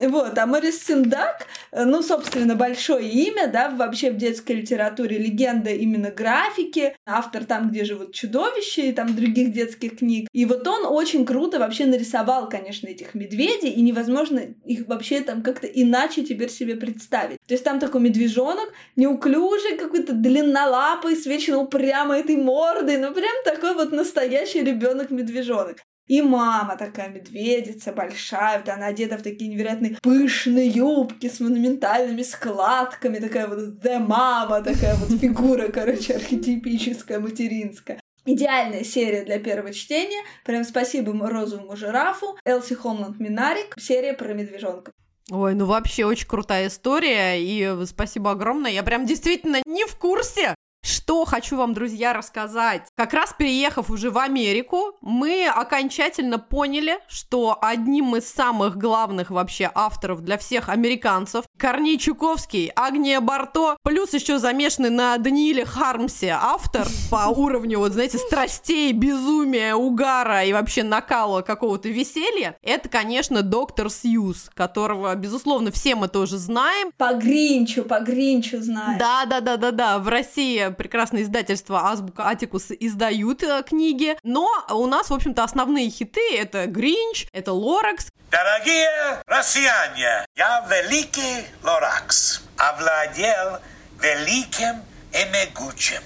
Вот, 0.00 0.38
а 0.38 0.46
Морис 0.46 0.84
Синдак, 0.84 1.48
ну, 1.72 2.02
собственно, 2.02 2.54
большое 2.54 3.08
имя, 3.08 3.48
да, 3.48 3.68
вообще 3.68 4.12
в 4.12 4.16
детской 4.16 4.52
литературе 4.52 5.18
легенда 5.18 5.70
именно 5.70 6.12
графики, 6.12 6.94
автор 7.04 7.44
там, 7.44 7.70
где 7.70 7.84
живут 7.84 8.14
чудовища 8.14 8.82
и 8.82 8.92
там 8.92 9.16
других 9.16 9.52
детских 9.52 9.98
книг. 9.98 10.28
И 10.32 10.44
вот 10.44 10.64
он 10.68 10.86
очень 10.86 11.26
круто 11.26 11.58
вообще 11.58 11.86
нарисовал, 11.86 12.48
конечно, 12.48 12.86
этих 12.86 13.14
медведей, 13.14 13.70
и 13.70 13.82
невозможно 13.82 14.40
их 14.64 14.86
вообще 14.86 15.20
там 15.20 15.42
как-то 15.42 15.66
иначе 15.66 16.22
теперь 16.22 16.50
себе 16.50 16.76
представить. 16.76 17.38
То 17.48 17.54
есть 17.54 17.64
там 17.64 17.80
такой 17.80 18.00
медвежонок, 18.00 18.72
неуклюжий, 18.94 19.76
какой-то 19.76 20.12
длиннолапый, 20.12 21.16
с 21.16 21.26
вечно 21.26 21.58
упрямой 21.58 22.20
этой 22.20 22.36
мордой, 22.36 22.98
ну, 22.98 23.12
прям 23.12 23.34
такой 23.44 23.74
вот 23.74 23.90
настоящий 23.90 24.37
ребенок 24.62 25.10
медвежонок 25.10 25.78
и 26.08 26.22
мама 26.22 26.76
такая 26.76 27.10
медведица 27.10 27.92
большая, 27.92 28.58
вот 28.58 28.68
она 28.68 28.86
одета 28.86 29.18
в 29.18 29.22
такие 29.22 29.50
невероятные 29.50 29.98
пышные 30.02 30.68
юбки 30.68 31.28
с 31.28 31.38
монументальными 31.38 32.22
складками, 32.22 33.18
такая 33.18 33.46
вот 33.46 33.58
the 33.58 33.98
мама, 33.98 34.62
такая 34.62 34.96
вот 34.96 35.20
фигура, 35.20 35.68
короче, 35.68 36.14
архетипическая, 36.14 37.20
материнская. 37.20 38.00
Идеальная 38.24 38.84
серия 38.84 39.24
для 39.24 39.38
первого 39.38 39.72
чтения. 39.72 40.22
Прям 40.44 40.64
спасибо 40.64 41.12
розовому 41.30 41.76
жирафу. 41.76 42.36
Элси 42.44 42.74
Холмланд 42.74 43.18
Минарик. 43.18 43.74
Серия 43.78 44.12
про 44.12 44.34
медвежонка. 44.34 44.92
Ой, 45.30 45.54
ну 45.54 45.64
вообще 45.64 46.04
очень 46.04 46.26
крутая 46.26 46.68
история, 46.68 47.36
и 47.38 47.86
спасибо 47.86 48.32
огромное. 48.32 48.70
Я 48.70 48.82
прям 48.82 49.06
действительно 49.06 49.58
не 49.66 49.84
в 49.86 49.96
курсе, 49.96 50.54
что 50.88 51.24
хочу 51.24 51.56
вам, 51.56 51.74
друзья, 51.74 52.12
рассказать. 52.12 52.82
Как 52.96 53.12
раз 53.12 53.34
переехав 53.36 53.90
уже 53.90 54.10
в 54.10 54.18
Америку, 54.18 54.96
мы 55.00 55.46
окончательно 55.46 56.38
поняли, 56.38 56.98
что 57.08 57.58
одним 57.60 58.16
из 58.16 58.28
самых 58.28 58.76
главных 58.76 59.30
вообще 59.30 59.70
авторов 59.74 60.22
для 60.22 60.38
всех 60.38 60.68
американцев 60.68 61.44
Корней 61.56 61.98
Чуковский, 61.98 62.72
Агния 62.74 63.20
Барто, 63.20 63.76
плюс 63.82 64.14
еще 64.14 64.38
замешанный 64.38 64.90
на 64.90 65.16
Данииле 65.18 65.64
Хармсе 65.64 66.36
автор 66.40 66.86
по 67.10 67.26
уровню, 67.36 67.78
вот 67.78 67.92
знаете, 67.92 68.18
страстей, 68.18 68.92
безумия, 68.92 69.74
угара 69.74 70.44
и 70.44 70.52
вообще 70.52 70.82
накала 70.82 71.42
какого-то 71.42 71.88
веселья, 71.88 72.56
это, 72.62 72.88
конечно, 72.88 73.42
доктор 73.42 73.90
Сьюз, 73.90 74.50
которого, 74.54 75.14
безусловно, 75.14 75.70
все 75.70 75.94
мы 75.94 76.08
тоже 76.08 76.38
знаем. 76.38 76.92
По 76.96 77.14
Гринчу, 77.14 77.82
по 77.82 78.00
Гринчу 78.00 78.62
знаю. 78.62 78.98
Да, 78.98 79.26
да, 79.26 79.40
да, 79.40 79.56
да, 79.56 79.70
да. 79.70 79.98
В 79.98 80.08
России 80.08 80.72
прекрасное 80.78 81.22
издательство 81.22 81.90
Азбука 81.90 82.26
Атикус 82.26 82.70
издают 82.70 83.42
э, 83.42 83.62
книги. 83.62 84.16
Но 84.22 84.48
у 84.70 84.86
нас, 84.86 85.10
в 85.10 85.14
общем-то, 85.14 85.44
основные 85.44 85.90
хиты 85.90 86.36
это 86.38 86.66
Гринч, 86.66 87.26
это 87.32 87.52
Лоракс. 87.52 88.06
Дорогие 88.30 89.22
россияне, 89.26 90.24
я 90.36 90.66
великий 90.70 91.44
Лоракс, 91.62 92.42
овладел 92.56 93.58
великим 94.00 94.82
и 95.12 95.24
могучим. 95.32 96.02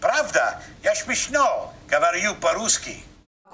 Правда, 0.00 0.60
я 0.82 0.94
смешно 0.94 1.72
говорю 1.88 2.34
по-русски. 2.36 2.96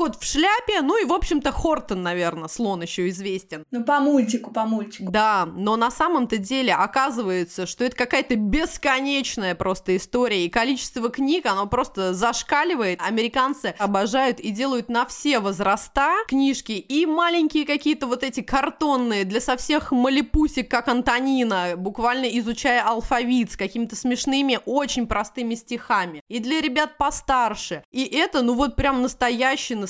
Кот 0.00 0.16
в 0.16 0.24
шляпе, 0.24 0.80
ну 0.80 0.96
и, 0.96 1.04
в 1.04 1.12
общем-то, 1.12 1.52
Хортон, 1.52 2.02
наверное, 2.02 2.48
слон 2.48 2.80
еще 2.80 3.10
известен. 3.10 3.66
Ну, 3.70 3.84
по 3.84 4.00
мультику, 4.00 4.50
по 4.50 4.64
мультику. 4.64 5.12
Да, 5.12 5.44
но 5.44 5.76
на 5.76 5.90
самом-то 5.90 6.38
деле 6.38 6.72
оказывается, 6.72 7.66
что 7.66 7.84
это 7.84 7.94
какая-то 7.96 8.34
бесконечная 8.34 9.54
просто 9.54 9.94
история, 9.98 10.46
и 10.46 10.48
количество 10.48 11.10
книг, 11.10 11.44
оно 11.44 11.66
просто 11.66 12.14
зашкаливает. 12.14 12.98
Американцы 13.02 13.74
обожают 13.78 14.40
и 14.40 14.52
делают 14.52 14.88
на 14.88 15.04
все 15.04 15.38
возраста 15.38 16.14
книжки, 16.28 16.72
и 16.72 17.04
маленькие 17.04 17.66
какие-то 17.66 18.06
вот 18.06 18.22
эти 18.22 18.40
картонные 18.40 19.26
для 19.26 19.42
со 19.42 19.58
всех 19.58 19.92
малипусик, 19.92 20.70
как 20.70 20.88
Антонина, 20.88 21.74
буквально 21.76 22.24
изучая 22.38 22.82
алфавит 22.82 23.52
с 23.52 23.56
какими-то 23.58 23.96
смешными, 23.96 24.60
очень 24.64 25.06
простыми 25.06 25.56
стихами. 25.56 26.22
И 26.28 26.38
для 26.38 26.62
ребят 26.62 26.96
постарше. 26.96 27.82
И 27.92 28.02
это, 28.04 28.40
ну 28.40 28.54
вот 28.54 28.76
прям 28.76 29.02
настоящий, 29.02 29.74
настоящий 29.74 29.89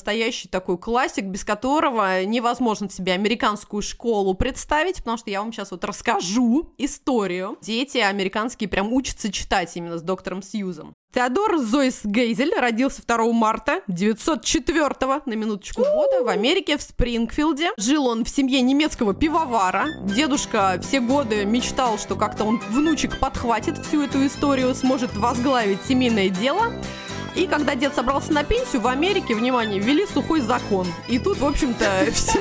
такой 0.50 0.78
классик, 0.78 1.24
без 1.24 1.44
которого 1.44 2.24
невозможно 2.24 2.88
себе 2.90 3.12
американскую 3.12 3.82
школу 3.82 4.34
представить, 4.34 4.96
потому 4.96 5.18
что 5.18 5.30
я 5.30 5.40
вам 5.40 5.52
сейчас 5.52 5.70
вот 5.70 5.84
расскажу 5.84 6.72
историю. 6.78 7.58
Дети 7.60 7.98
американские 7.98 8.68
прям 8.68 8.92
учатся 8.92 9.32
читать 9.32 9.76
именно 9.76 9.98
с 9.98 10.02
доктором 10.02 10.42
Сьюзом. 10.42 10.94
Теодор 11.12 11.58
Зойс 11.58 12.02
Гейзель 12.04 12.54
родился 12.56 13.02
2 13.04 13.32
марта 13.32 13.80
904 13.88 15.22
на 15.26 15.32
минуточку 15.34 15.82
года 15.82 16.22
в 16.22 16.28
Америке, 16.28 16.78
в 16.78 16.82
Спрингфилде. 16.82 17.70
Жил 17.76 18.06
он 18.06 18.24
в 18.24 18.28
семье 18.28 18.60
немецкого 18.60 19.12
пивовара. 19.12 19.86
Дедушка 20.04 20.78
все 20.80 21.00
годы 21.00 21.44
мечтал, 21.44 21.98
что 21.98 22.14
как-то 22.14 22.44
он 22.44 22.60
внучек 22.70 23.18
подхватит 23.18 23.78
всю 23.78 24.02
эту 24.02 24.24
историю, 24.24 24.72
сможет 24.76 25.16
возглавить 25.16 25.82
семейное 25.88 26.28
дело. 26.28 26.72
И 27.34 27.46
когда 27.46 27.74
дед 27.74 27.94
собрался 27.94 28.32
на 28.32 28.42
пенсию, 28.44 28.82
в 28.82 28.86
Америке, 28.86 29.34
внимание, 29.34 29.78
ввели 29.80 30.06
сухой 30.06 30.40
закон. 30.40 30.86
И 31.08 31.18
тут, 31.18 31.38
в 31.38 31.46
общем-то, 31.46 31.84
все 32.12 32.40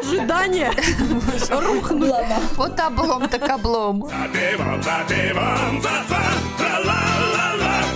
ожидания 0.00 0.72
рухнули. 1.50 2.26
Вот 2.56 2.78
облом 2.80 3.28
так 3.28 3.48
облом. 3.48 4.02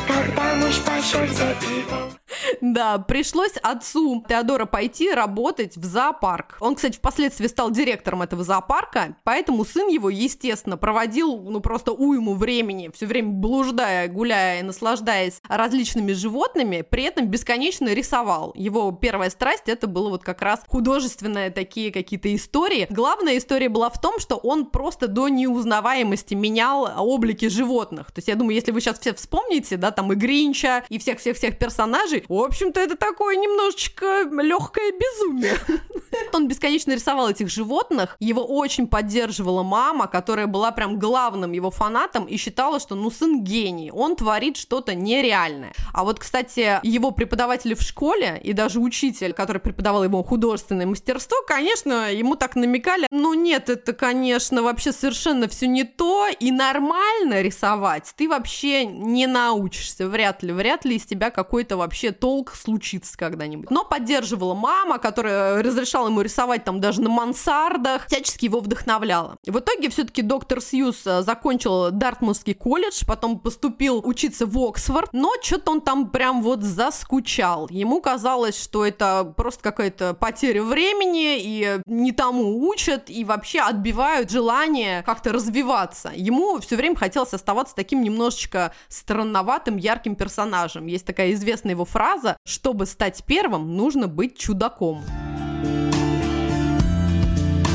Когда 0.07 0.55
муж 0.57 0.77
пошел 0.85 1.27
за 1.29 1.55
пивом 1.61 2.19
Да, 2.61 2.99
пришлось 2.99 3.57
отцу 3.63 4.25
Теодора 4.29 4.67
пойти 4.67 5.11
работать 5.13 5.77
в 5.77 5.85
зоопарк. 5.85 6.57
Он, 6.61 6.75
кстати, 6.75 6.97
впоследствии 6.97 7.47
стал 7.47 7.71
директором 7.71 8.23
этого 8.23 8.45
зоопарка, 8.45 9.17
поэтому 9.25 9.65
сын 9.65 9.89
его, 9.89 10.11
естественно, 10.11 10.77
проводил, 10.77 11.39
ну, 11.39 11.61
просто 11.61 11.93
уйму 11.93 12.35
времени, 12.35 12.91
все 12.95 13.07
время 13.07 13.31
блуждая, 13.31 14.09
гуляя 14.09 14.61
и 14.61 14.63
наслаждаясь 14.63 15.41
различными 15.49 16.13
животными, 16.13 16.83
при 16.83 17.05
этом 17.05 17.27
бесконечно 17.27 17.93
рисовал. 17.93 18.53
Его 18.55 18.91
первая 18.93 19.31
страсть 19.31 19.65
это 19.67 19.87
было 19.87 20.11
вот 20.11 20.25
как 20.25 20.43
раз 20.43 20.61
художественные 20.67 21.51
такие 21.51 21.93
какие-то 21.93 22.35
истории. 22.35 22.87
Главная 22.91 23.39
история 23.39 23.69
была 23.69 23.91
в 23.91 24.01
том, 24.01 24.19
что 24.19 24.37
он 24.37 24.67
просто 24.67 25.09
до 25.09 25.29
неузнаваемости 25.29 26.35
менял 26.35 26.89
облики 26.97 27.49
животных. 27.49 28.13
То 28.13 28.19
есть 28.19 28.29
я 28.29 28.35
думаю, 28.35 28.55
если 28.55 28.73
вы 28.73 28.81
сейчас 28.81 28.99
все 28.99 29.15
вспомните, 29.15 29.77
да, 29.77 29.91
там 29.91 30.13
и 30.13 30.17
Гринча, 30.17 30.85
и 30.89 30.99
всех-всех-всех 30.99 31.59
персонажей, 31.59 32.25
в 32.29 32.33
общем-то, 32.49 32.81
это 32.81 32.97
такое 32.97 33.37
немножечко 33.37 34.29
легкое 34.43 34.93
безумие. 34.93 35.57
Он 36.35 36.49
бесконечно 36.49 36.93
рисовал 36.93 37.31
этих 37.31 37.49
животных. 37.49 38.17
Его 38.19 38.45
очень 38.45 38.87
поддерживала 38.87 39.63
мама, 39.63 40.07
которая 40.07 40.47
была 40.47 40.73
прям 40.73 40.99
главным 40.99 41.53
его 41.53 41.71
фанатом 41.71 42.25
и 42.25 42.37
считала, 42.37 42.81
что 42.81 42.95
ну 42.95 43.11
сын 43.11 43.43
гений, 43.43 43.91
он 43.91 44.17
творит 44.17 44.57
что-то 44.57 44.95
нереальное. 44.95 45.73
А 45.93 46.05
вот, 46.05 46.19
кстати, 46.19 46.81
его 46.83 47.11
преподаватели 47.11 47.75
в 47.75 47.83
школе 47.83 48.41
и 48.43 48.53
даже 48.53 48.81
учитель, 48.81 49.33
который 49.33 49.59
преподавал 49.59 50.05
ему 50.05 50.23
художественное 50.23 50.87
мастерство, 50.87 51.37
конечно, 51.47 52.13
ему 52.13 52.37
так 52.37 52.57
намекали, 52.57 53.07
ну 53.11 53.35
нет, 53.35 53.69
это, 53.69 53.93
конечно, 53.93 54.63
вообще 54.63 54.93
совершенно 54.93 55.49
все 55.49 55.67
не 55.67 55.85
то, 55.85 56.27
и 56.29 56.51
нормально 56.51 57.41
рисовать 57.43 58.13
ты 58.19 58.29
вообще 58.29 58.85
не 58.85 59.27
научишься, 59.27 60.09
вряд 60.09 60.43
ли, 60.43 60.53
вряд 60.53 60.85
ли 60.85 60.97
из 60.97 61.05
тебя 61.05 61.31
какой-то 61.31 61.77
вообще 61.77 62.11
толк 62.39 62.55
случится 62.55 63.17
когда-нибудь. 63.17 63.71
Но 63.71 63.85
поддерживала 63.85 64.55
мама, 64.55 64.99
которая 64.99 65.63
разрешала 65.63 66.09
ему 66.09 66.21
рисовать 66.21 66.65
там 66.65 66.81
даже 66.81 67.01
на 67.01 67.09
мансардах, 67.09 68.07
всячески 68.07 68.45
его 68.45 68.61
вдохновляла. 68.61 69.37
В 69.47 69.59
итоге 69.59 69.91
все-таки 69.91 70.23
доктор 70.23 70.61
Сьюз 70.61 71.07
э, 71.07 71.23
закончил 71.23 71.91
Дартмутский 71.91 72.55
колледж, 72.55 73.05
потом 73.07 73.39
поступил 73.41 74.01
учиться 74.05 74.47
в 74.47 74.57
Оксфорд, 74.59 75.11
но 75.13 75.33
что-то 75.43 75.73
он 75.73 75.81
там 75.81 76.11
прям 76.11 76.43
вот 76.43 76.63
заскучал. 76.63 77.69
Ему 77.71 78.01
казалось, 78.01 78.61
что 78.61 78.85
это 78.85 79.33
просто 79.37 79.63
какая-то 79.63 80.15
потеря 80.15 80.63
времени, 80.63 81.39
и 81.41 81.81
не 81.87 82.13
тому 82.13 82.69
учат, 82.69 83.11
и 83.11 83.25
вообще 83.25 83.61
отбивают 83.61 84.31
желание 84.31 85.03
как-то 85.03 85.33
развиваться. 85.33 86.13
Ему 86.15 86.61
все 86.61 86.77
время 86.77 86.97
хотелось 86.97 87.35
оставаться 87.35 87.75
таким 87.75 88.03
немножечко 88.03 88.73
странноватым, 88.89 89.77
ярким 89.77 90.15
персонажем. 90.15 90.87
Есть 90.87 91.07
такая 91.07 91.33
известная 91.33 91.73
его 91.73 91.85
фраза 91.85 92.28
«Чтобы 92.45 92.87
стать 92.87 93.25
первым, 93.25 93.77
нужно 93.77 94.09
быть 94.09 94.39
чудаком». 94.39 95.03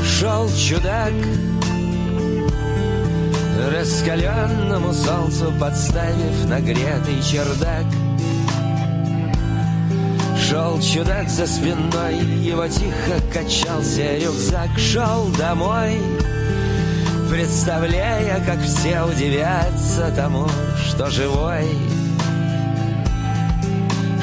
Шел 0.04 0.48
чудак 0.56 1.12
Раскаленному 3.70 4.92
солнцу 4.92 5.52
подставив 5.58 6.48
нагретый 6.48 7.22
чердак. 7.22 7.86
Шел 10.38 10.80
чудак 10.80 11.28
за 11.28 11.46
спиной, 11.46 12.18
его 12.42 12.68
тихо 12.68 13.20
качался 13.32 14.16
рюкзак. 14.18 14.68
Шел 14.78 15.28
домой, 15.38 15.98
представляя, 17.30 18.44
как 18.44 18.60
все 18.60 19.02
удивятся 19.02 20.12
тому, 20.14 20.46
что 20.86 21.08
живой 21.10 21.66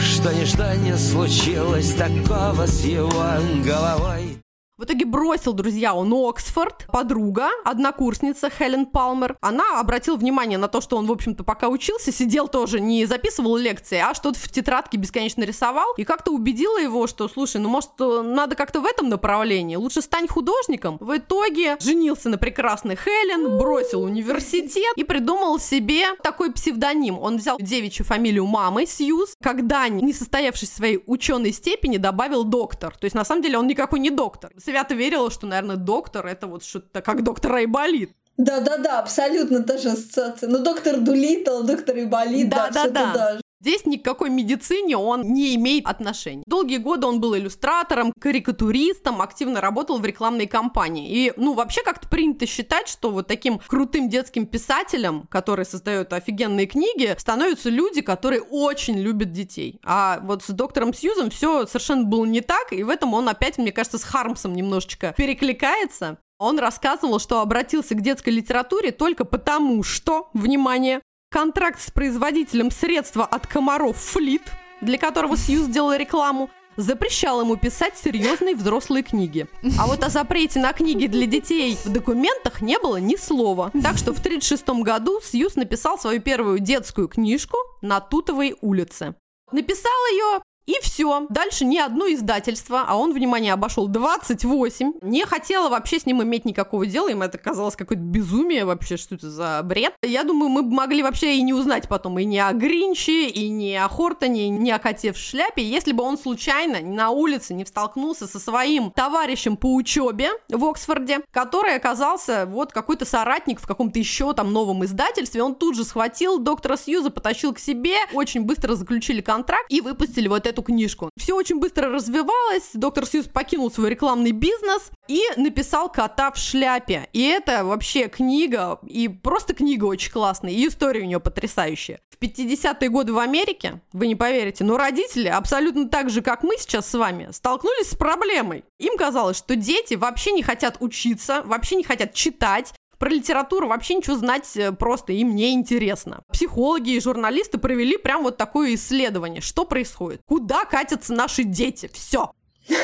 Что 0.01 0.33
ничто 0.33 0.73
не 0.75 0.97
случилось 0.97 1.93
такого 1.93 2.65
с 2.65 2.83
его 2.83 3.23
головой 3.63 4.41
В 4.81 4.85
итоге 4.85 5.05
бросил, 5.05 5.53
друзья, 5.53 5.93
он 5.93 6.11
Оксфорд. 6.11 6.87
Подруга, 6.91 7.49
однокурсница 7.65 8.49
Хелен 8.49 8.87
Палмер, 8.87 9.37
она 9.39 9.79
обратила 9.79 10.15
внимание 10.15 10.57
на 10.57 10.67
то, 10.67 10.81
что 10.81 10.97
он, 10.97 11.05
в 11.05 11.11
общем-то, 11.11 11.43
пока 11.43 11.67
учился, 11.67 12.11
сидел 12.11 12.47
тоже, 12.47 12.79
не 12.79 13.05
записывал 13.05 13.57
лекции, 13.57 13.99
а 13.99 14.15
что-то 14.15 14.39
в 14.39 14.49
тетрадке 14.49 14.97
бесконечно 14.97 15.43
рисовал, 15.43 15.93
и 15.97 16.03
как-то 16.03 16.31
убедила 16.31 16.79
его, 16.79 17.05
что, 17.05 17.27
слушай, 17.27 17.61
ну, 17.61 17.69
может, 17.69 17.91
надо 17.99 18.55
как-то 18.55 18.81
в 18.81 18.87
этом 18.87 19.09
направлении, 19.09 19.75
лучше 19.75 20.01
стань 20.01 20.27
художником. 20.27 20.97
В 20.99 21.15
итоге 21.15 21.77
женился 21.79 22.29
на 22.29 22.39
прекрасной 22.39 22.95
Хелен, 22.95 23.59
бросил 23.59 24.01
университет 24.01 24.93
и 24.95 25.03
придумал 25.03 25.59
себе 25.59 26.15
такой 26.23 26.51
псевдоним. 26.51 27.19
Он 27.19 27.37
взял 27.37 27.59
девичью 27.59 28.03
фамилию 28.03 28.47
мамы, 28.47 28.87
Сьюз, 28.87 29.35
когда, 29.43 29.87
не 29.89 30.11
состоявшись 30.11 30.71
в 30.71 30.75
своей 30.75 31.03
ученой 31.05 31.51
степени, 31.51 31.97
добавил 31.97 32.43
доктор. 32.43 32.97
То 32.97 33.05
есть, 33.05 33.13
на 33.13 33.25
самом 33.25 33.43
деле, 33.43 33.59
он 33.59 33.67
никакой 33.67 33.99
не 33.99 34.09
доктор. 34.09 34.51
Свято 34.71 34.95
верила, 34.95 35.29
что, 35.29 35.47
наверное, 35.47 35.75
доктор 35.75 36.25
это 36.25 36.47
вот 36.47 36.63
что-то 36.63 37.01
как 37.01 37.23
доктор 37.23 37.55
Айболит. 37.55 38.11
Да-да-да, 38.37 38.99
абсолютно 38.99 39.63
та 39.63 39.77
же 39.77 39.89
ассоциация. 39.89 40.47
Ну, 40.49 40.59
доктор 40.59 40.97
Дулитл, 41.01 41.63
доктор 41.63 41.97
Иболит, 41.99 42.49
да, 42.49 42.69
Да-да-да. 42.69 43.01
что-то 43.01 43.13
даже. 43.13 43.41
Здесь 43.61 43.85
ни 43.85 43.97
к 43.97 44.03
какой 44.03 44.31
медицине 44.31 44.97
он 44.97 45.21
не 45.21 45.53
имеет 45.53 45.85
отношения. 45.85 46.41
Долгие 46.47 46.77
годы 46.77 47.05
он 47.05 47.19
был 47.19 47.37
иллюстратором, 47.37 48.11
карикатуристом, 48.19 49.21
активно 49.21 49.61
работал 49.61 49.99
в 49.99 50.05
рекламной 50.05 50.47
кампании. 50.47 51.07
И, 51.11 51.33
ну, 51.37 51.53
вообще 51.53 51.83
как-то 51.83 52.09
принято 52.09 52.47
считать, 52.47 52.87
что 52.87 53.11
вот 53.11 53.27
таким 53.27 53.59
крутым 53.59 54.09
детским 54.09 54.47
писателем, 54.47 55.27
который 55.29 55.65
создает 55.65 56.11
офигенные 56.11 56.65
книги, 56.65 57.15
становятся 57.19 57.69
люди, 57.69 58.01
которые 58.01 58.41
очень 58.41 58.97
любят 58.97 59.31
детей. 59.31 59.79
А 59.83 60.19
вот 60.23 60.41
с 60.41 60.47
доктором 60.47 60.91
Сьюзом 60.91 61.29
все 61.29 61.67
совершенно 61.67 62.03
было 62.03 62.25
не 62.25 62.41
так, 62.41 62.73
и 62.73 62.81
в 62.81 62.89
этом 62.89 63.13
он 63.13 63.29
опять, 63.29 63.59
мне 63.59 63.71
кажется, 63.71 63.99
с 63.99 64.03
Хармсом 64.03 64.55
немножечко 64.55 65.13
перекликается. 65.15 66.17
Он 66.39 66.57
рассказывал, 66.57 67.19
что 67.19 67.41
обратился 67.41 67.93
к 67.93 68.01
детской 68.01 68.29
литературе 68.29 68.91
только 68.91 69.25
потому, 69.25 69.83
что, 69.83 70.31
внимание, 70.33 71.01
контракт 71.31 71.81
с 71.81 71.89
производителем 71.89 72.69
средства 72.69 73.25
от 73.25 73.47
комаров 73.47 73.97
Флит, 73.97 74.43
для 74.81 74.97
которого 74.97 75.37
Сьюз 75.37 75.63
сделал 75.63 75.93
рекламу, 75.93 76.49
запрещал 76.75 77.41
ему 77.41 77.55
писать 77.55 77.97
серьезные 77.97 78.55
взрослые 78.55 79.01
книги. 79.01 79.47
А 79.79 79.87
вот 79.87 80.03
о 80.03 80.09
запрете 80.09 80.59
на 80.59 80.73
книги 80.73 81.07
для 81.07 81.25
детей 81.25 81.77
в 81.85 81.89
документах 81.89 82.61
не 82.61 82.77
было 82.77 82.97
ни 82.97 83.15
слова. 83.15 83.71
Так 83.81 83.97
что 83.97 84.13
в 84.13 84.19
1936 84.19 84.83
году 84.83 85.21
Сьюз 85.21 85.55
написал 85.55 85.97
свою 85.97 86.21
первую 86.21 86.59
детскую 86.59 87.07
книжку 87.07 87.57
«На 87.81 88.01
Тутовой 88.01 88.57
улице». 88.61 89.15
Написал 89.51 89.91
ее 90.11 90.41
И 90.71 90.75
все. 90.81 91.25
Дальше 91.29 91.65
ни 91.65 91.77
одно 91.77 92.07
издательство, 92.07 92.85
а 92.87 92.95
он, 92.95 93.13
внимание, 93.13 93.51
обошел 93.51 93.89
28, 93.89 94.93
не 95.01 95.25
хотела 95.25 95.67
вообще 95.67 95.99
с 95.99 96.05
ним 96.05 96.23
иметь 96.23 96.45
никакого 96.45 96.85
дела, 96.85 97.09
им 97.09 97.23
это 97.23 97.37
казалось 97.37 97.75
какое-то 97.75 98.01
безумие 98.01 98.63
вообще, 98.63 98.95
что 98.95 99.15
это 99.15 99.29
за 99.29 99.61
бред. 99.65 99.93
Я 100.01 100.23
думаю, 100.23 100.49
мы 100.49 100.61
могли 100.63 101.03
вообще 101.03 101.35
и 101.35 101.41
не 101.41 101.53
узнать 101.53 101.89
потом 101.89 102.19
и 102.19 102.23
не 102.23 102.39
о 102.39 102.53
Гринче, 102.53 103.27
и 103.27 103.49
не 103.49 103.75
о 103.75 103.89
Хортоне, 103.89 104.45
и 104.45 104.49
не 104.49 104.71
о 104.71 104.79
коте 104.79 105.11
в 105.11 105.17
шляпе, 105.17 105.61
если 105.61 105.91
бы 105.91 106.03
он 106.03 106.17
случайно 106.17 106.79
на 106.79 107.09
улице 107.09 107.53
не 107.53 107.65
столкнулся 107.65 108.25
со 108.25 108.39
своим 108.39 108.91
товарищем 108.91 109.57
по 109.57 109.75
учебе 109.75 110.29
в 110.47 110.63
Оксфорде, 110.63 111.19
который 111.31 111.75
оказался 111.75 112.45
вот 112.45 112.71
какой-то 112.71 113.03
соратник 113.03 113.59
в 113.59 113.67
каком-то 113.67 113.99
еще 113.99 114.33
там 114.33 114.53
новом 114.53 114.85
издательстве. 114.85 115.43
Он 115.43 115.53
тут 115.53 115.75
же 115.75 115.83
схватил 115.83 116.39
доктора 116.39 116.77
Сьюза, 116.77 117.09
потащил 117.09 117.53
к 117.53 117.59
себе, 117.59 117.95
очень 118.13 118.43
быстро 118.43 118.75
заключили 118.75 119.19
контракт 119.19 119.65
и 119.67 119.81
выпустили 119.81 120.29
вот 120.29 120.47
эту 120.47 120.60
книжку. 120.61 121.09
Все 121.17 121.33
очень 121.33 121.59
быстро 121.59 121.89
развивалось, 121.89 122.71
доктор 122.73 123.05
Сьюз 123.05 123.27
покинул 123.27 123.71
свой 123.71 123.89
рекламный 123.89 124.31
бизнес 124.31 124.91
и 125.07 125.21
написал 125.37 125.91
«Кота 125.91 126.31
в 126.31 126.37
шляпе». 126.37 127.07
И 127.13 127.23
это 127.23 127.63
вообще 127.65 128.07
книга, 128.07 128.79
и 128.87 129.07
просто 129.07 129.53
книга 129.53 129.85
очень 129.85 130.11
классная, 130.11 130.51
и 130.51 130.67
история 130.67 131.01
у 131.01 131.05
нее 131.05 131.19
потрясающая. 131.19 131.99
В 132.09 132.23
50-е 132.23 132.89
годы 132.89 133.13
в 133.13 133.19
Америке, 133.19 133.81
вы 133.93 134.07
не 134.07 134.15
поверите, 134.15 134.63
но 134.63 134.77
родители, 134.77 135.27
абсолютно 135.27 135.89
так 135.89 136.09
же, 136.09 136.21
как 136.21 136.43
мы 136.43 136.55
сейчас 136.57 136.89
с 136.89 136.93
вами, 136.93 137.29
столкнулись 137.31 137.89
с 137.89 137.95
проблемой. 137.95 138.63
Им 138.79 138.97
казалось, 138.97 139.37
что 139.37 139.55
дети 139.55 139.95
вообще 139.95 140.31
не 140.31 140.43
хотят 140.43 140.77
учиться, 140.79 141.41
вообще 141.45 141.75
не 141.75 141.83
хотят 141.83 142.13
читать, 142.13 142.73
про 143.01 143.09
литературу 143.09 143.67
вообще 143.67 143.95
ничего 143.95 144.15
знать 144.15 144.55
э, 144.55 144.71
просто 144.71 145.11
им 145.11 145.35
не 145.35 145.53
интересно. 145.53 146.21
Психологи 146.31 146.91
и 146.91 147.01
журналисты 147.01 147.57
провели 147.57 147.97
прям 147.97 148.21
вот 148.21 148.37
такое 148.37 148.75
исследование. 148.75 149.41
Что 149.41 149.65
происходит? 149.65 150.21
Куда 150.27 150.65
катятся 150.65 151.11
наши 151.11 151.43
дети? 151.43 151.89
Все. 151.91 152.31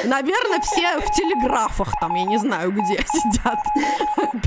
Наверное, 0.03 0.61
все 0.61 0.99
в 0.99 1.11
телеграфах 1.15 1.93
там, 1.99 2.15
я 2.15 2.23
не 2.23 2.37
знаю, 2.37 2.71
где 2.71 2.97
сидят, 3.07 3.59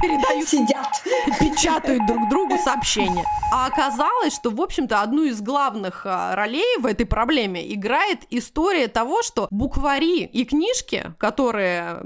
передают, 0.00 0.48
Сидят. 0.48 1.02
печатают 1.38 2.06
друг 2.06 2.28
другу 2.28 2.56
сообщения. 2.58 3.24
А 3.52 3.66
оказалось, 3.66 4.34
что, 4.34 4.50
в 4.50 4.60
общем-то, 4.60 5.02
одну 5.02 5.24
из 5.24 5.40
главных 5.40 6.02
а, 6.04 6.34
ролей 6.36 6.78
в 6.78 6.86
этой 6.86 7.04
проблеме 7.06 7.72
играет 7.74 8.20
история 8.30 8.88
того, 8.88 9.22
что 9.22 9.48
буквари 9.50 10.24
и 10.24 10.44
книжки, 10.44 11.12
которые 11.18 12.00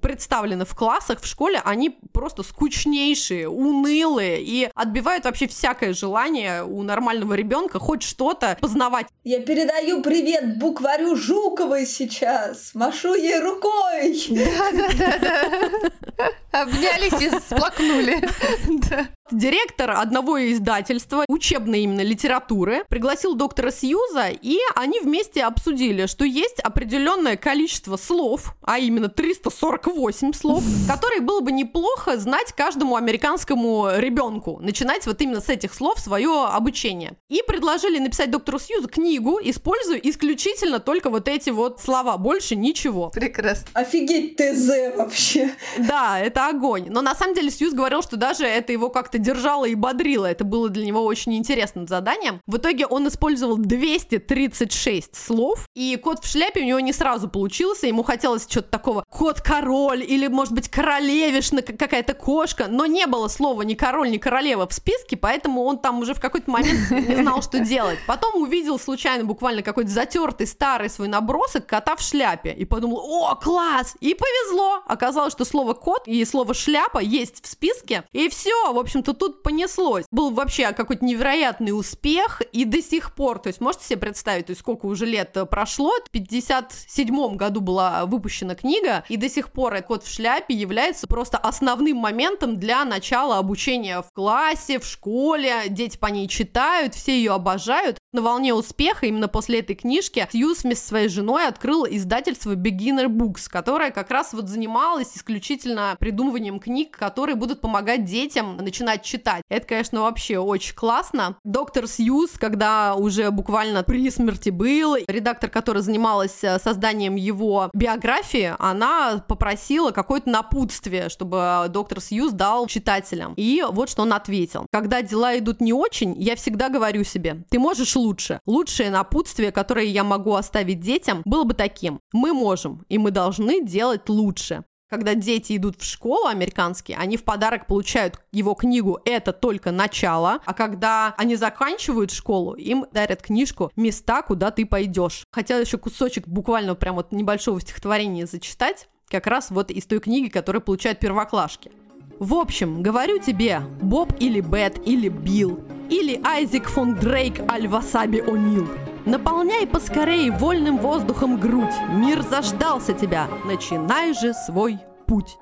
представлены 0.00 0.64
в 0.64 0.74
классах, 0.76 1.20
в 1.20 1.26
школе, 1.26 1.60
они 1.64 1.90
просто 2.12 2.42
скучнейшие, 2.42 3.48
унылые 3.48 4.42
и 4.42 4.70
отбивают 4.74 5.24
вообще 5.24 5.48
всякое 5.48 5.92
желание 5.94 6.64
у 6.64 6.82
нормального 6.82 7.34
ребенка 7.34 7.78
хоть 7.78 8.02
что-то 8.02 8.56
познавать. 8.60 9.06
Я 9.24 9.40
передаю 9.40 10.02
привет 10.02 10.58
букварю 10.58 11.16
Жуковой 11.16 11.86
сейчас. 11.86 12.70
Машу 12.84 13.14
ей 13.14 13.40
рукой. 13.40 14.14
Да-да-да. 14.28 16.28
Обнялись 16.60 17.22
и 17.22 17.30
сплакнули. 17.30 18.22
Да. 18.90 19.08
Директор 19.30 19.92
одного 19.92 20.52
издательства 20.52 21.24
учебной 21.28 21.80
именно 21.80 22.02
литературы 22.02 22.84
пригласил 22.90 23.34
доктора 23.34 23.70
Сьюза, 23.70 24.28
и 24.28 24.58
они 24.74 25.00
вместе 25.00 25.44
обсудили, 25.44 26.04
что 26.04 26.26
есть 26.26 26.60
определенное 26.60 27.38
количество 27.38 27.96
слов, 27.96 28.54
а 28.60 28.78
именно 28.78 29.08
348 29.08 30.34
слов, 30.34 30.62
которые 30.86 31.22
было 31.22 31.40
бы 31.40 31.52
неплохо 31.52 32.18
знать 32.18 32.52
каждому 32.52 32.96
американскому 32.96 33.92
ребенку, 33.96 34.58
начинать 34.60 35.06
вот 35.06 35.22
именно 35.22 35.40
с 35.40 35.48
этих 35.48 35.72
слов 35.72 35.98
свое 36.00 36.44
обучение. 36.44 37.14
И 37.30 37.42
предложили 37.46 37.98
написать 38.00 38.30
доктору 38.30 38.58
Сьюзу 38.58 38.88
книгу, 38.88 39.40
используя 39.42 39.96
исключительно 39.96 40.80
только 40.80 41.08
вот 41.08 41.28
эти 41.28 41.48
вот 41.48 41.80
слова, 41.80 42.18
больше 42.18 42.56
ничего. 42.56 43.08
Прекрасно. 43.08 43.68
Офигеть 43.72 44.36
ТЗ 44.36 44.94
вообще. 44.98 45.50
Да, 45.78 46.20
это 46.20 46.46
огонь. 46.46 46.88
Но 46.90 47.00
на 47.00 47.14
самом 47.14 47.34
деле 47.34 47.50
Сьюз 47.50 47.72
говорил, 47.72 48.02
что 48.02 48.18
даже 48.18 48.44
это 48.44 48.70
его 48.70 48.90
как-то 48.90 49.14
держало 49.24 49.64
и 49.64 49.74
бодрило. 49.74 50.26
Это 50.26 50.44
было 50.44 50.68
для 50.68 50.86
него 50.86 51.04
очень 51.04 51.34
интересным 51.34 51.88
заданием. 51.88 52.40
В 52.46 52.58
итоге 52.58 52.86
он 52.86 53.08
использовал 53.08 53.56
236 53.56 55.16
слов, 55.16 55.66
и 55.74 55.96
кот 55.96 56.24
в 56.24 56.30
шляпе 56.30 56.60
у 56.60 56.64
него 56.64 56.80
не 56.80 56.92
сразу 56.92 57.28
получился. 57.28 57.86
Ему 57.86 58.02
хотелось 58.02 58.46
что-то 58.48 58.68
такого 58.68 59.04
кот-король 59.08 60.02
или, 60.02 60.26
может 60.28 60.52
быть, 60.52 60.68
королевишна, 60.68 61.62
какая-то 61.62 62.14
кошка. 62.14 62.66
Но 62.68 62.86
не 62.86 63.06
было 63.06 63.28
слова 63.28 63.62
ни 63.62 63.74
король, 63.74 64.10
ни 64.10 64.18
королева 64.18 64.68
в 64.68 64.72
списке, 64.72 65.16
поэтому 65.16 65.62
он 65.64 65.78
там 65.78 66.00
уже 66.00 66.14
в 66.14 66.20
какой-то 66.20 66.50
момент 66.50 66.90
не 66.90 67.16
знал, 67.16 67.42
что 67.42 67.60
делать. 67.60 67.98
Потом 68.06 68.42
увидел 68.42 68.78
случайно 68.78 69.24
буквально 69.24 69.62
какой-то 69.62 69.90
затертый 69.90 70.46
старый 70.46 70.90
свой 70.90 71.08
набросок 71.08 71.66
кота 71.66 71.96
в 71.96 72.00
шляпе 72.00 72.52
и 72.52 72.64
подумал, 72.64 72.98
о, 72.98 73.34
класс! 73.34 73.96
И 74.00 74.14
повезло! 74.14 74.82
Оказалось, 74.86 75.32
что 75.32 75.44
слово 75.44 75.74
кот 75.74 76.06
и 76.06 76.24
слово 76.24 76.54
шляпа 76.54 76.98
есть 76.98 77.44
в 77.44 77.48
списке, 77.48 78.04
и 78.12 78.28
все, 78.28 78.72
в 78.72 78.78
общем-то, 79.04 79.12
тут 79.14 79.42
понеслось. 79.42 80.04
Был 80.10 80.30
вообще 80.30 80.72
какой-то 80.72 81.04
невероятный 81.04 81.72
успех, 81.72 82.42
и 82.52 82.64
до 82.64 82.82
сих 82.82 83.14
пор, 83.14 83.38
то 83.38 83.48
есть 83.48 83.60
можете 83.60 83.84
себе 83.84 83.98
представить, 83.98 84.46
то 84.46 84.50
есть 84.50 84.60
сколько 84.60 84.86
уже 84.86 85.06
лет 85.06 85.36
э, 85.36 85.44
прошло, 85.46 85.92
в 86.04 86.10
57 86.10 87.36
году 87.36 87.60
была 87.60 88.06
выпущена 88.06 88.54
книга, 88.54 89.04
и 89.08 89.16
до 89.16 89.28
сих 89.28 89.52
пор 89.52 89.74
кот 89.82 90.04
в 90.04 90.12
шляпе 90.12 90.54
является 90.54 91.06
просто 91.06 91.36
основным 91.36 91.96
моментом 91.98 92.58
для 92.58 92.84
начала 92.84 93.38
обучения 93.38 94.00
в 94.00 94.12
классе, 94.12 94.78
в 94.78 94.84
школе, 94.84 95.64
дети 95.68 95.98
по 95.98 96.06
ней 96.06 96.28
читают, 96.28 96.94
все 96.94 97.16
ее 97.16 97.32
обожают. 97.32 97.98
На 98.14 98.22
волне 98.22 98.54
успеха 98.54 99.06
именно 99.06 99.26
после 99.26 99.58
этой 99.58 99.74
книжки 99.74 100.28
Сьюз 100.30 100.62
вместе 100.62 100.82
со 100.82 100.88
своей 100.90 101.08
женой 101.08 101.48
открыл 101.48 101.84
издательство 101.84 102.54
Beginner 102.54 103.08
Books, 103.08 103.48
которое 103.48 103.90
как 103.90 104.08
раз 104.12 104.32
вот 104.34 104.48
занималось 104.48 105.16
исключительно 105.16 105.96
придумыванием 105.98 106.60
книг, 106.60 106.96
которые 106.96 107.34
будут 107.34 107.60
помогать 107.60 108.04
детям 108.04 108.56
начинать 108.58 109.02
читать. 109.02 109.42
Это, 109.48 109.66
конечно, 109.66 110.02
вообще 110.02 110.38
очень 110.38 110.76
классно. 110.76 111.38
Доктор 111.42 111.88
Сьюз, 111.88 112.30
когда 112.38 112.94
уже 112.94 113.32
буквально 113.32 113.82
при 113.82 114.08
смерти 114.12 114.50
был, 114.50 114.94
редактор, 115.08 115.50
которая 115.50 115.82
занималась 115.82 116.44
э, 116.44 116.60
созданием 116.60 117.16
его 117.16 117.68
биографии, 117.74 118.54
она 118.60 119.24
попросила 119.26 119.90
какое-то 119.90 120.30
напутствие, 120.30 121.08
чтобы 121.08 121.66
доктор 121.68 122.00
Сьюз 122.00 122.30
дал 122.30 122.68
читателям. 122.68 123.34
И 123.36 123.64
вот 123.68 123.90
что 123.90 124.02
он 124.02 124.12
ответил. 124.12 124.66
Когда 124.70 125.02
дела 125.02 125.36
идут 125.36 125.60
не 125.60 125.72
очень, 125.72 126.14
я 126.22 126.36
всегда 126.36 126.68
говорю 126.68 127.02
себе, 127.02 127.42
ты 127.50 127.58
можешь 127.58 127.96
лучше. 128.04 128.40
Лучшее 128.46 128.90
напутствие, 128.90 129.50
которое 129.50 129.86
я 129.86 130.04
могу 130.04 130.34
оставить 130.34 130.80
детям, 130.80 131.22
было 131.24 131.44
бы 131.44 131.54
таким. 131.54 132.00
Мы 132.12 132.32
можем, 132.32 132.84
и 132.88 132.98
мы 132.98 133.10
должны 133.10 133.64
делать 133.64 134.08
лучше. 134.08 134.64
Когда 134.90 135.14
дети 135.14 135.56
идут 135.56 135.80
в 135.80 135.84
школу 135.84 136.26
американские, 136.26 136.98
они 136.98 137.16
в 137.16 137.24
подарок 137.24 137.66
получают 137.66 138.20
его 138.32 138.54
книгу 138.54 139.00
«Это 139.04 139.32
только 139.32 139.72
начало», 139.72 140.40
а 140.44 140.54
когда 140.54 141.14
они 141.16 141.36
заканчивают 141.36 142.12
школу, 142.12 142.54
им 142.54 142.86
дарят 142.92 143.22
книжку 143.22 143.72
«Места, 143.76 144.22
куда 144.22 144.50
ты 144.50 144.66
пойдешь». 144.66 145.24
Хотела 145.32 145.60
еще 145.60 145.78
кусочек 145.78 146.28
буквально 146.28 146.74
прям 146.74 146.96
вот 146.96 147.12
небольшого 147.12 147.60
стихотворения 147.60 148.26
зачитать, 148.26 148.88
как 149.08 149.26
раз 149.26 149.50
вот 149.50 149.70
из 149.70 149.86
той 149.86 150.00
книги, 150.00 150.28
которую 150.28 150.62
получают 150.62 151.00
первоклашки. 151.00 151.72
В 152.18 152.34
общем, 152.34 152.82
говорю 152.82 153.18
тебе, 153.18 153.60
Боб 153.80 154.12
или 154.20 154.40
Бет 154.40 154.80
или 154.86 155.08
Билл, 155.08 155.60
или 155.90 156.20
Айзек 156.24 156.66
фон 156.66 156.94
Дрейк 156.94 157.40
аль 157.50 157.68
Васаби 157.68 158.18
О'Нил. 158.18 158.68
Наполняй 159.04 159.66
поскорей 159.66 160.30
вольным 160.30 160.78
воздухом 160.78 161.38
грудь, 161.38 161.74
мир 161.90 162.22
заждался 162.22 162.94
тебя, 162.94 163.28
начинай 163.44 164.14
же 164.14 164.32
свой 164.32 164.78
путь. 165.06 165.36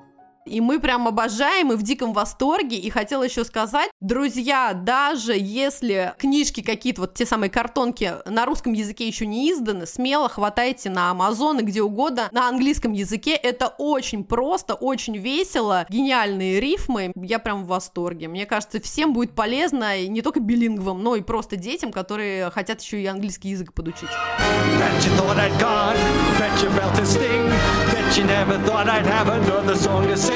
И 0.45 0.61
мы 0.61 0.79
прям 0.79 1.07
обожаем 1.07 1.71
и 1.71 1.75
в 1.75 1.83
диком 1.83 2.13
восторге. 2.13 2.77
И 2.77 2.89
хотела 2.89 3.23
еще 3.23 3.43
сказать, 3.43 3.89
друзья, 4.01 4.73
даже 4.73 5.33
если 5.35 6.13
книжки 6.17 6.61
какие-то, 6.61 7.01
вот 7.01 7.13
те 7.13 7.25
самые 7.25 7.49
картонки 7.49 8.13
на 8.25 8.45
русском 8.45 8.73
языке 8.73 9.07
еще 9.07 9.25
не 9.25 9.51
изданы, 9.51 9.85
смело 9.85 10.29
хватайте 10.29 10.89
на 10.89 11.11
Амазон 11.11 11.59
и 11.59 11.63
где 11.63 11.81
угодно 11.81 12.29
на 12.31 12.47
английском 12.47 12.91
языке. 12.93 13.35
Это 13.35 13.67
очень 13.77 14.23
просто, 14.23 14.73
очень 14.73 15.17
весело, 15.17 15.85
гениальные 15.89 16.59
рифмы. 16.59 17.11
Я 17.15 17.39
прям 17.39 17.63
в 17.63 17.67
восторге. 17.67 18.27
Мне 18.27 18.45
кажется, 18.45 18.81
всем 18.81 19.13
будет 19.13 19.35
полезно, 19.35 19.97
и 19.97 20.07
не 20.07 20.21
только 20.21 20.39
билингвам, 20.39 21.03
но 21.03 21.15
и 21.15 21.21
просто 21.21 21.55
детям, 21.55 21.91
которые 21.91 22.49
хотят 22.51 22.81
еще 22.81 23.01
и 23.01 23.05
английский 23.05 23.49
язык 23.49 23.73
подучить. 23.73 24.09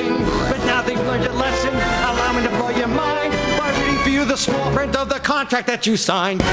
But 0.06 0.60
now 0.66 0.82
they've 0.82 1.00
learned 1.00 1.26
a 1.26 1.34
lesson, 1.34 1.74
allow 1.74 2.34
me 2.34 2.44
to 2.44 2.50
blow 2.50 2.70
your 2.70 2.88
mind 2.88 3.34
by 3.58 3.76
reading 3.80 3.98
for 4.04 4.10
you 4.10 4.26
the 4.26 4.38
small 4.38 4.72
print 4.72 4.96
of 4.96 5.10
the 5.10 5.20
contract 5.20 5.68
that 5.68 5.88
you 5.88 5.98
signed. 5.98 6.44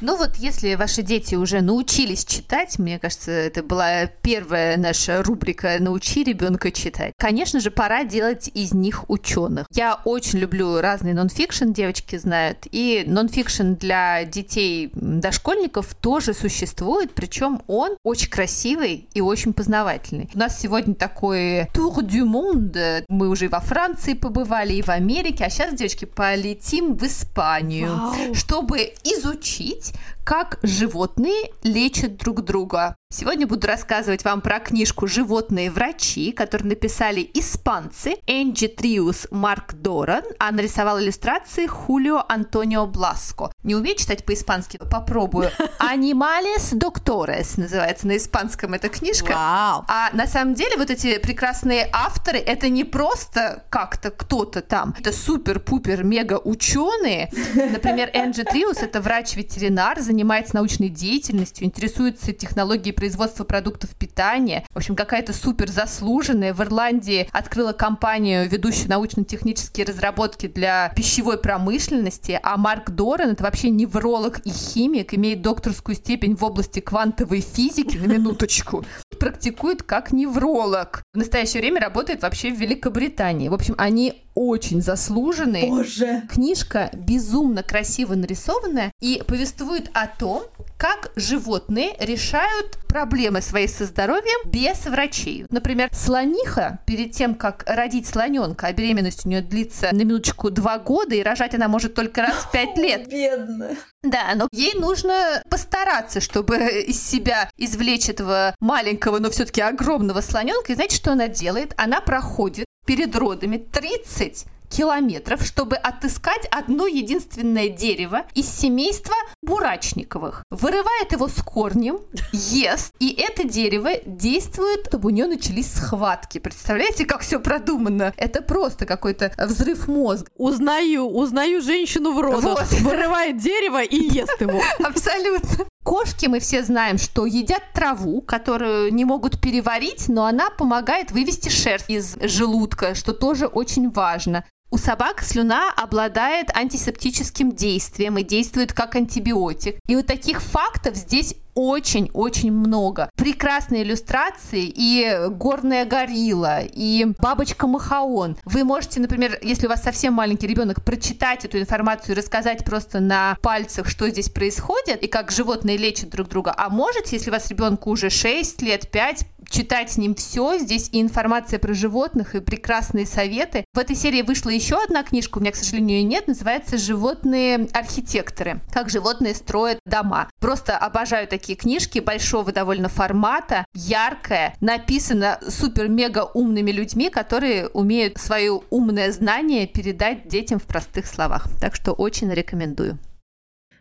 Ну 0.00 0.16
вот, 0.16 0.36
если 0.36 0.74
ваши 0.74 1.02
дети 1.02 1.34
уже 1.34 1.62
научились 1.62 2.24
читать, 2.24 2.78
мне 2.78 2.98
кажется, 2.98 3.30
это 3.30 3.62
была 3.62 4.06
первая 4.06 4.76
наша 4.76 5.22
рубрика 5.22 5.76
«Научи 5.80 6.22
ребенка 6.22 6.70
читать». 6.70 7.12
Конечно 7.16 7.60
же, 7.60 7.70
пора 7.70 8.04
делать 8.04 8.50
из 8.52 8.74
них 8.74 9.08
ученых. 9.08 9.66
Я 9.72 10.00
очень 10.04 10.38
люблю 10.38 10.80
разный 10.80 11.14
нонфикшн, 11.14 11.72
девочки 11.72 12.16
знают, 12.16 12.66
и 12.70 13.04
нонфикшн 13.06 13.72
для 13.72 14.24
детей 14.24 14.90
дошкольников 14.94 15.94
тоже 15.94 16.34
существует, 16.34 17.12
причем 17.14 17.62
он 17.66 17.96
очень 18.02 18.28
красивый 18.28 19.08
и 19.14 19.20
очень 19.20 19.52
познавательный. 19.52 20.28
У 20.34 20.38
нас 20.38 20.60
сегодня 20.60 20.94
такой 20.94 21.68
тур 21.72 22.02
du 22.02 22.24
monde. 22.24 23.04
Мы 23.08 23.28
уже 23.28 23.46
и 23.46 23.48
во 23.48 23.60
Франции 23.60 24.12
побывали, 24.14 24.74
и 24.74 24.82
в 24.82 24.88
Америке, 24.88 25.44
а 25.44 25.50
сейчас, 25.50 25.72
девочки, 25.74 26.04
полетим 26.04 26.96
в 26.96 27.02
Испанию, 27.04 27.96
Вау. 27.96 28.34
чтобы 28.34 28.92
изучить, 29.04 29.85
говорить, 29.92 30.15
как 30.26 30.58
животные 30.64 31.52
лечат 31.62 32.16
друг 32.16 32.42
друга. 32.42 32.96
Сегодня 33.08 33.46
буду 33.46 33.68
рассказывать 33.68 34.24
вам 34.24 34.40
про 34.40 34.58
книжку 34.58 35.06
«Животные 35.06 35.70
врачи», 35.70 36.32
которую 36.32 36.70
написали 36.70 37.30
испанцы 37.34 38.16
Энджи 38.26 38.66
Триус 38.66 39.28
Марк 39.30 39.74
Доран, 39.74 40.24
а 40.40 40.50
нарисовал 40.50 41.00
иллюстрации 41.00 41.68
Хулио 41.68 42.24
Антонио 42.28 42.84
Бласко. 42.88 43.52
Не 43.62 43.76
умею 43.76 43.96
читать 43.96 44.26
по-испански? 44.26 44.78
Попробую. 44.78 45.52
«Animales 45.78 46.72
Doctores» 46.72 47.60
называется 47.60 48.08
на 48.08 48.16
испанском 48.16 48.74
эта 48.74 48.88
книжка. 48.88 49.30
Вау. 49.30 49.84
А 49.86 50.10
на 50.12 50.26
самом 50.26 50.54
деле 50.54 50.76
вот 50.76 50.90
эти 50.90 51.18
прекрасные 51.18 51.88
авторы, 51.92 52.38
это 52.38 52.68
не 52.68 52.82
просто 52.82 53.64
как-то 53.70 54.10
кто-то 54.10 54.62
там, 54.62 54.96
это 54.98 55.12
супер-пупер 55.12 56.02
мега 56.02 56.40
ученые. 56.42 57.30
Например, 57.54 58.10
Энджи 58.12 58.42
Триус 58.42 58.78
это 58.78 59.00
врач-ветеринар, 59.00 60.00
занимается 60.00 60.15
научной 60.24 60.88
деятельностью, 60.88 61.66
интересуется 61.66 62.32
технологией 62.32 62.94
производства 62.94 63.44
продуктов 63.44 63.90
питания. 63.90 64.64
В 64.70 64.76
общем, 64.76 64.96
какая-то 64.96 65.32
супер 65.32 65.68
заслуженная. 65.68 66.54
В 66.54 66.62
Ирландии 66.62 67.28
открыла 67.32 67.72
компанию, 67.72 68.48
ведущую 68.48 68.88
научно-технические 68.88 69.86
разработки 69.86 70.46
для 70.46 70.92
пищевой 70.94 71.38
промышленности, 71.38 72.38
а 72.42 72.56
Марк 72.56 72.90
Доран 72.90 73.30
это 73.30 73.44
вообще 73.44 73.70
невролог 73.70 74.40
и 74.40 74.50
химик, 74.50 75.14
имеет 75.14 75.42
докторскую 75.42 75.94
степень 75.94 76.36
в 76.36 76.44
области 76.44 76.80
квантовой 76.80 77.40
физики, 77.40 77.96
на 77.96 78.06
минуточку 78.06 78.84
практикует 79.18 79.82
как 79.82 80.12
невролог. 80.12 81.02
В 81.14 81.18
настоящее 81.18 81.60
время 81.60 81.80
работает 81.80 82.22
вообще 82.22 82.50
в 82.50 82.58
Великобритании. 82.58 83.48
В 83.48 83.54
общем, 83.54 83.74
они 83.78 84.25
очень 84.36 84.82
заслуженные. 84.82 85.66
Боже. 85.66 86.22
Книжка 86.30 86.90
безумно 86.92 87.64
красиво 87.64 88.14
нарисованная 88.14 88.92
и 89.00 89.22
повествует 89.26 89.90
о 89.94 90.06
том, 90.06 90.44
как 90.78 91.10
животные 91.16 91.96
решают 91.98 92.78
проблемы 92.86 93.40
свои 93.40 93.66
со 93.66 93.86
здоровьем 93.86 94.48
без 94.48 94.84
врачей. 94.84 95.46
Например, 95.48 95.88
слониха 95.92 96.80
перед 96.86 97.12
тем, 97.12 97.34
как 97.34 97.64
родить 97.66 98.06
слоненка, 98.06 98.66
а 98.66 98.72
беременность 98.72 99.24
у 99.24 99.28
нее 99.30 99.40
длится 99.40 99.88
на 99.92 100.02
минуточку 100.02 100.50
два 100.50 100.78
года, 100.78 101.14
и 101.14 101.22
рожать 101.22 101.54
она 101.54 101.68
может 101.68 101.94
только 101.94 102.20
раз 102.20 102.34
в 102.44 102.50
пять 102.50 102.76
лет. 102.76 103.08
Бедная. 103.08 103.76
Да, 104.02 104.34
но 104.34 104.48
ей 104.52 104.74
нужно 104.74 105.42
постараться, 105.48 106.20
чтобы 106.20 106.56
из 106.86 107.02
себя 107.02 107.50
извлечь 107.56 108.10
этого 108.10 108.54
маленького, 108.60 109.18
но 109.18 109.30
все-таки 109.30 109.62
огромного 109.62 110.20
слоненка. 110.20 110.72
И 110.72 110.74
знаете, 110.74 110.96
что 110.96 111.12
она 111.12 111.28
делает? 111.28 111.72
Она 111.78 112.02
проходит 112.02 112.66
перед 112.86 113.16
родами 113.16 113.58
30 113.58 114.46
километров, 114.68 115.42
чтобы 115.42 115.76
отыскать 115.76 116.46
одно 116.50 116.86
единственное 116.86 117.68
дерево 117.68 118.24
из 118.34 118.48
семейства 118.48 119.14
бурачниковых. 119.42 120.42
Вырывает 120.50 121.12
его 121.12 121.28
с 121.28 121.42
корнем, 121.42 122.00
ест, 122.32 122.92
и 122.98 123.12
это 123.12 123.44
дерево 123.44 123.90
действует, 124.04 124.86
чтобы 124.88 125.08
у 125.08 125.10
нее 125.10 125.26
начались 125.26 125.72
схватки. 125.72 126.38
Представляете, 126.38 127.04
как 127.04 127.20
все 127.20 127.38
продумано? 127.38 128.12
Это 128.16 128.42
просто 128.42 128.86
какой-то 128.86 129.32
взрыв 129.38 129.88
мозга. 129.88 130.28
Узнаю, 130.36 131.06
узнаю 131.06 131.60
женщину 131.60 132.12
в 132.12 132.20
родах. 132.20 132.42
Вот. 132.42 132.80
Вырывает 132.80 133.38
дерево 133.38 133.82
и 133.82 133.96
ест 133.96 134.40
его. 134.40 134.60
Абсолютно. 134.84 135.66
Кошки 135.84 136.26
мы 136.26 136.40
все 136.40 136.64
знаем, 136.64 136.98
что 136.98 137.26
едят 137.26 137.62
траву, 137.72 138.20
которую 138.20 138.92
не 138.92 139.04
могут 139.04 139.40
переварить, 139.40 140.08
но 140.08 140.26
она 140.26 140.50
помогает 140.50 141.12
вывести 141.12 141.48
шерсть 141.48 141.88
из 141.88 142.16
желудка, 142.20 142.96
что 142.96 143.12
тоже 143.12 143.46
очень 143.46 143.90
важно. 143.90 144.44
У 144.68 144.78
собак 144.78 145.22
слюна 145.22 145.72
обладает 145.76 146.54
антисептическим 146.54 147.52
действием 147.52 148.18
и 148.18 148.24
действует 148.24 148.72
как 148.72 148.96
антибиотик. 148.96 149.76
И 149.86 149.94
вот 149.94 150.06
таких 150.06 150.42
фактов 150.42 150.96
здесь 150.96 151.36
очень-очень 151.56 152.52
много. 152.52 153.10
Прекрасные 153.16 153.82
иллюстрации 153.82 154.70
и 154.74 155.28
горная 155.30 155.86
горилла, 155.86 156.60
и 156.62 157.06
бабочка 157.18 157.66
Махаон. 157.66 158.36
Вы 158.44 158.64
можете, 158.64 159.00
например, 159.00 159.38
если 159.40 159.66
у 159.66 159.70
вас 159.70 159.82
совсем 159.82 160.12
маленький 160.12 160.46
ребенок, 160.46 160.84
прочитать 160.84 161.44
эту 161.44 161.58
информацию 161.58 162.14
и 162.14 162.18
рассказать 162.18 162.64
просто 162.64 163.00
на 163.00 163.38
пальцах, 163.40 163.88
что 163.88 164.08
здесь 164.10 164.28
происходит 164.28 165.02
и 165.02 165.06
как 165.06 165.30
животные 165.30 165.78
лечат 165.78 166.10
друг 166.10 166.28
друга. 166.28 166.54
А 166.56 166.68
можете, 166.68 167.16
если 167.16 167.30
у 167.30 167.32
вас 167.32 167.48
ребенку 167.48 167.90
уже 167.90 168.10
6 168.10 168.60
лет, 168.62 168.90
5, 168.90 169.26
читать 169.48 169.92
с 169.92 169.96
ним 169.96 170.14
все. 170.14 170.58
Здесь 170.58 170.88
и 170.92 171.00
информация 171.00 171.58
про 171.58 171.74
животных, 171.74 172.34
и 172.34 172.40
прекрасные 172.40 173.06
советы. 173.06 173.64
В 173.74 173.78
этой 173.78 173.96
серии 173.96 174.22
вышла 174.22 174.50
еще 174.50 174.76
одна 174.82 175.02
книжка, 175.02 175.38
у 175.38 175.40
меня, 175.40 175.52
к 175.52 175.56
сожалению, 175.56 175.98
ее 175.98 176.04
нет, 176.04 176.28
называется 176.28 176.78
«Животные 176.78 177.68
архитекторы». 177.72 178.60
Как 178.72 178.88
животные 178.90 179.34
строят 179.34 179.78
дома. 179.84 180.28
Просто 180.40 180.76
обожаю 180.76 181.28
такие 181.28 181.56
книжки 181.56 181.98
большого 181.98 182.52
довольно 182.52 182.88
формата, 182.88 183.64
яркая, 183.74 184.54
написана 184.60 185.38
супер-мега 185.46 186.30
умными 186.34 186.70
людьми, 186.70 187.10
которые 187.10 187.68
умеют 187.68 188.18
свое 188.18 188.60
умное 188.70 189.12
знание 189.12 189.66
передать 189.66 190.28
детям 190.28 190.58
в 190.58 190.64
простых 190.64 191.06
словах. 191.06 191.46
Так 191.60 191.74
что 191.74 191.92
очень 191.92 192.32
рекомендую. 192.32 192.98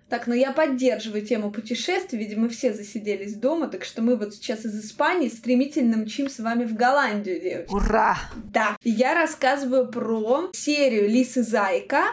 Так, 0.09 0.27
ну 0.27 0.35
я 0.35 0.51
поддерживаю 0.51 1.25
тему 1.25 1.49
путешествий, 1.51 2.19
видимо, 2.19 2.47
все 2.47 2.73
засиделись 2.73 3.35
дома, 3.35 3.67
так 3.67 3.83
что 3.83 4.03
мы 4.03 4.15
вот 4.15 4.35
сейчас 4.35 4.63
из 4.63 4.85
Испании 4.85 5.29
стремительно 5.29 5.97
мчим 5.97 6.29
с 6.29 6.39
вами 6.39 6.65
в 6.65 6.75
Голландию, 6.75 7.41
девочки. 7.41 7.73
Ура! 7.73 8.17
Да. 8.53 8.77
Я 8.83 9.15
рассказываю 9.15 9.87
про 9.87 10.49
серию 10.53 11.09
Лисы 11.09 11.41
Зайка 11.41 12.03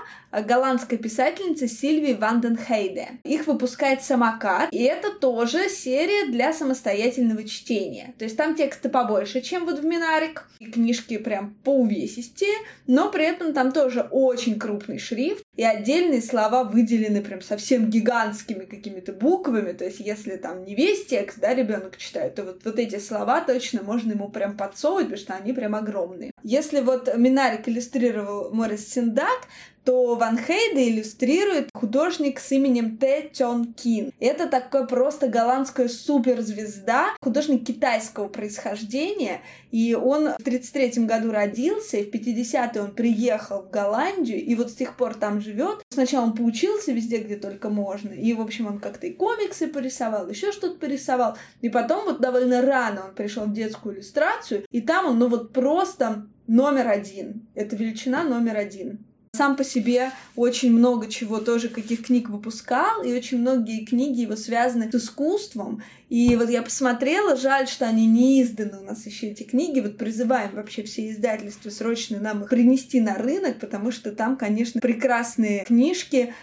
голландской 0.40 0.98
писательницы 0.98 1.68
Сильвии 1.68 2.14
Ванденхейде. 2.14 3.20
Их 3.24 3.46
выпускает 3.46 4.02
самокат, 4.02 4.72
и 4.72 4.82
это 4.82 5.12
тоже 5.12 5.68
серия 5.68 6.30
для 6.30 6.52
самостоятельного 6.52 7.44
чтения. 7.44 8.14
То 8.18 8.24
есть 8.24 8.36
там 8.36 8.54
тексты 8.54 8.88
побольше, 8.88 9.40
чем 9.42 9.66
вот 9.66 9.80
в 9.80 9.84
Минарик, 9.84 10.48
и 10.58 10.66
книжки 10.66 11.18
прям 11.18 11.54
по 11.64 11.74
увесистее, 11.74 12.56
но 12.86 13.10
при 13.10 13.24
этом 13.24 13.52
там 13.52 13.72
тоже 13.72 14.06
очень 14.10 14.58
крупный 14.58 14.98
шрифт, 14.98 15.42
и 15.56 15.64
отдельные 15.64 16.22
слова 16.22 16.64
выделены 16.64 17.20
прям 17.20 17.42
совсем 17.42 17.90
гигантскими 17.90 18.64
какими-то 18.64 19.12
буквами. 19.12 19.72
То 19.72 19.84
есть, 19.84 20.00
если 20.00 20.36
там 20.36 20.64
не 20.64 20.74
весь 20.74 21.06
текст, 21.06 21.38
да, 21.40 21.54
ребенок 21.54 21.96
читает, 21.96 22.34
то 22.36 22.44
вот, 22.44 22.64
вот 22.64 22.78
эти 22.78 22.98
слова 22.98 23.40
точно 23.40 23.82
можно 23.82 24.12
ему 24.12 24.28
прям 24.28 24.56
подсовывать, 24.56 25.06
потому 25.06 25.20
что 25.20 25.34
они 25.34 25.52
прям 25.52 25.74
огромные. 25.74 26.30
Если 26.42 26.80
вот 26.80 27.14
Минарик 27.16 27.68
иллюстрировал 27.68 28.52
Морис 28.52 28.88
Синдак, 28.88 29.48
то 29.84 30.14
Ван 30.14 30.38
Хейде 30.38 30.88
иллюстрирует 30.88 31.70
художник 31.74 32.38
с 32.38 32.52
именем 32.52 32.96
Тэ 32.98 33.30
Тён 33.32 33.72
Кин. 33.72 34.12
Это 34.20 34.46
такая 34.46 34.84
просто 34.84 35.28
голландская 35.28 35.88
суперзвезда, 35.88 37.16
художник 37.20 37.66
китайского 37.66 38.28
происхождения, 38.28 39.40
и 39.70 39.94
он 39.94 40.30
в 40.38 40.42
33 40.42 41.04
году 41.04 41.32
родился, 41.32 41.96
и 41.98 42.04
в 42.04 42.14
50-е 42.14 42.82
он 42.82 42.92
приехал 42.92 43.62
в 43.62 43.70
Голландию, 43.70 44.42
и 44.42 44.54
вот 44.54 44.70
с 44.70 44.74
тех 44.74 44.96
пор 44.96 45.14
там 45.14 45.40
живет. 45.40 45.82
Сначала 45.90 46.24
он 46.24 46.34
поучился 46.34 46.92
везде, 46.92 47.18
где 47.18 47.36
только 47.36 47.68
можно, 47.68 48.10
и, 48.10 48.32
в 48.34 48.40
общем, 48.40 48.66
он 48.66 48.78
как-то 48.78 49.06
и 49.06 49.12
комиксы 49.12 49.66
порисовал, 49.66 50.28
еще 50.28 50.52
что-то 50.52 50.78
порисовал, 50.78 51.36
и 51.60 51.68
потом 51.68 52.04
вот 52.04 52.20
довольно 52.20 52.62
рано 52.62 53.06
он 53.08 53.14
пришел 53.14 53.44
в 53.44 53.52
детскую 53.52 53.96
иллюстрацию, 53.96 54.64
и 54.70 54.80
там 54.80 55.06
он, 55.06 55.18
ну 55.18 55.28
вот 55.28 55.52
просто 55.52 56.26
номер 56.46 56.88
один. 56.88 57.46
Это 57.54 57.76
величина 57.76 58.24
номер 58.24 58.56
один 58.56 59.04
сам 59.34 59.56
по 59.56 59.64
себе 59.64 60.10
очень 60.36 60.72
много 60.72 61.08
чего 61.08 61.38
тоже, 61.38 61.70
каких 61.70 62.04
книг 62.04 62.28
выпускал, 62.28 63.02
и 63.02 63.14
очень 63.14 63.38
многие 63.38 63.82
книги 63.86 64.20
его 64.20 64.36
связаны 64.36 64.92
с 64.92 64.94
искусством. 64.94 65.82
И 66.10 66.36
вот 66.36 66.50
я 66.50 66.60
посмотрела, 66.60 67.36
жаль, 67.36 67.66
что 67.66 67.86
они 67.86 68.06
не 68.06 68.42
изданы 68.42 68.80
у 68.80 68.84
нас 68.84 69.06
еще 69.06 69.28
эти 69.28 69.44
книги. 69.44 69.80
Вот 69.80 69.96
призываем 69.96 70.54
вообще 70.54 70.82
все 70.82 71.10
издательства 71.10 71.70
срочно 71.70 72.20
нам 72.20 72.42
их 72.42 72.50
принести 72.50 73.00
на 73.00 73.14
рынок, 73.14 73.58
потому 73.58 73.90
что 73.90 74.12
там, 74.12 74.36
конечно, 74.36 74.78
прекрасные 74.82 75.64
книжки 75.64 76.34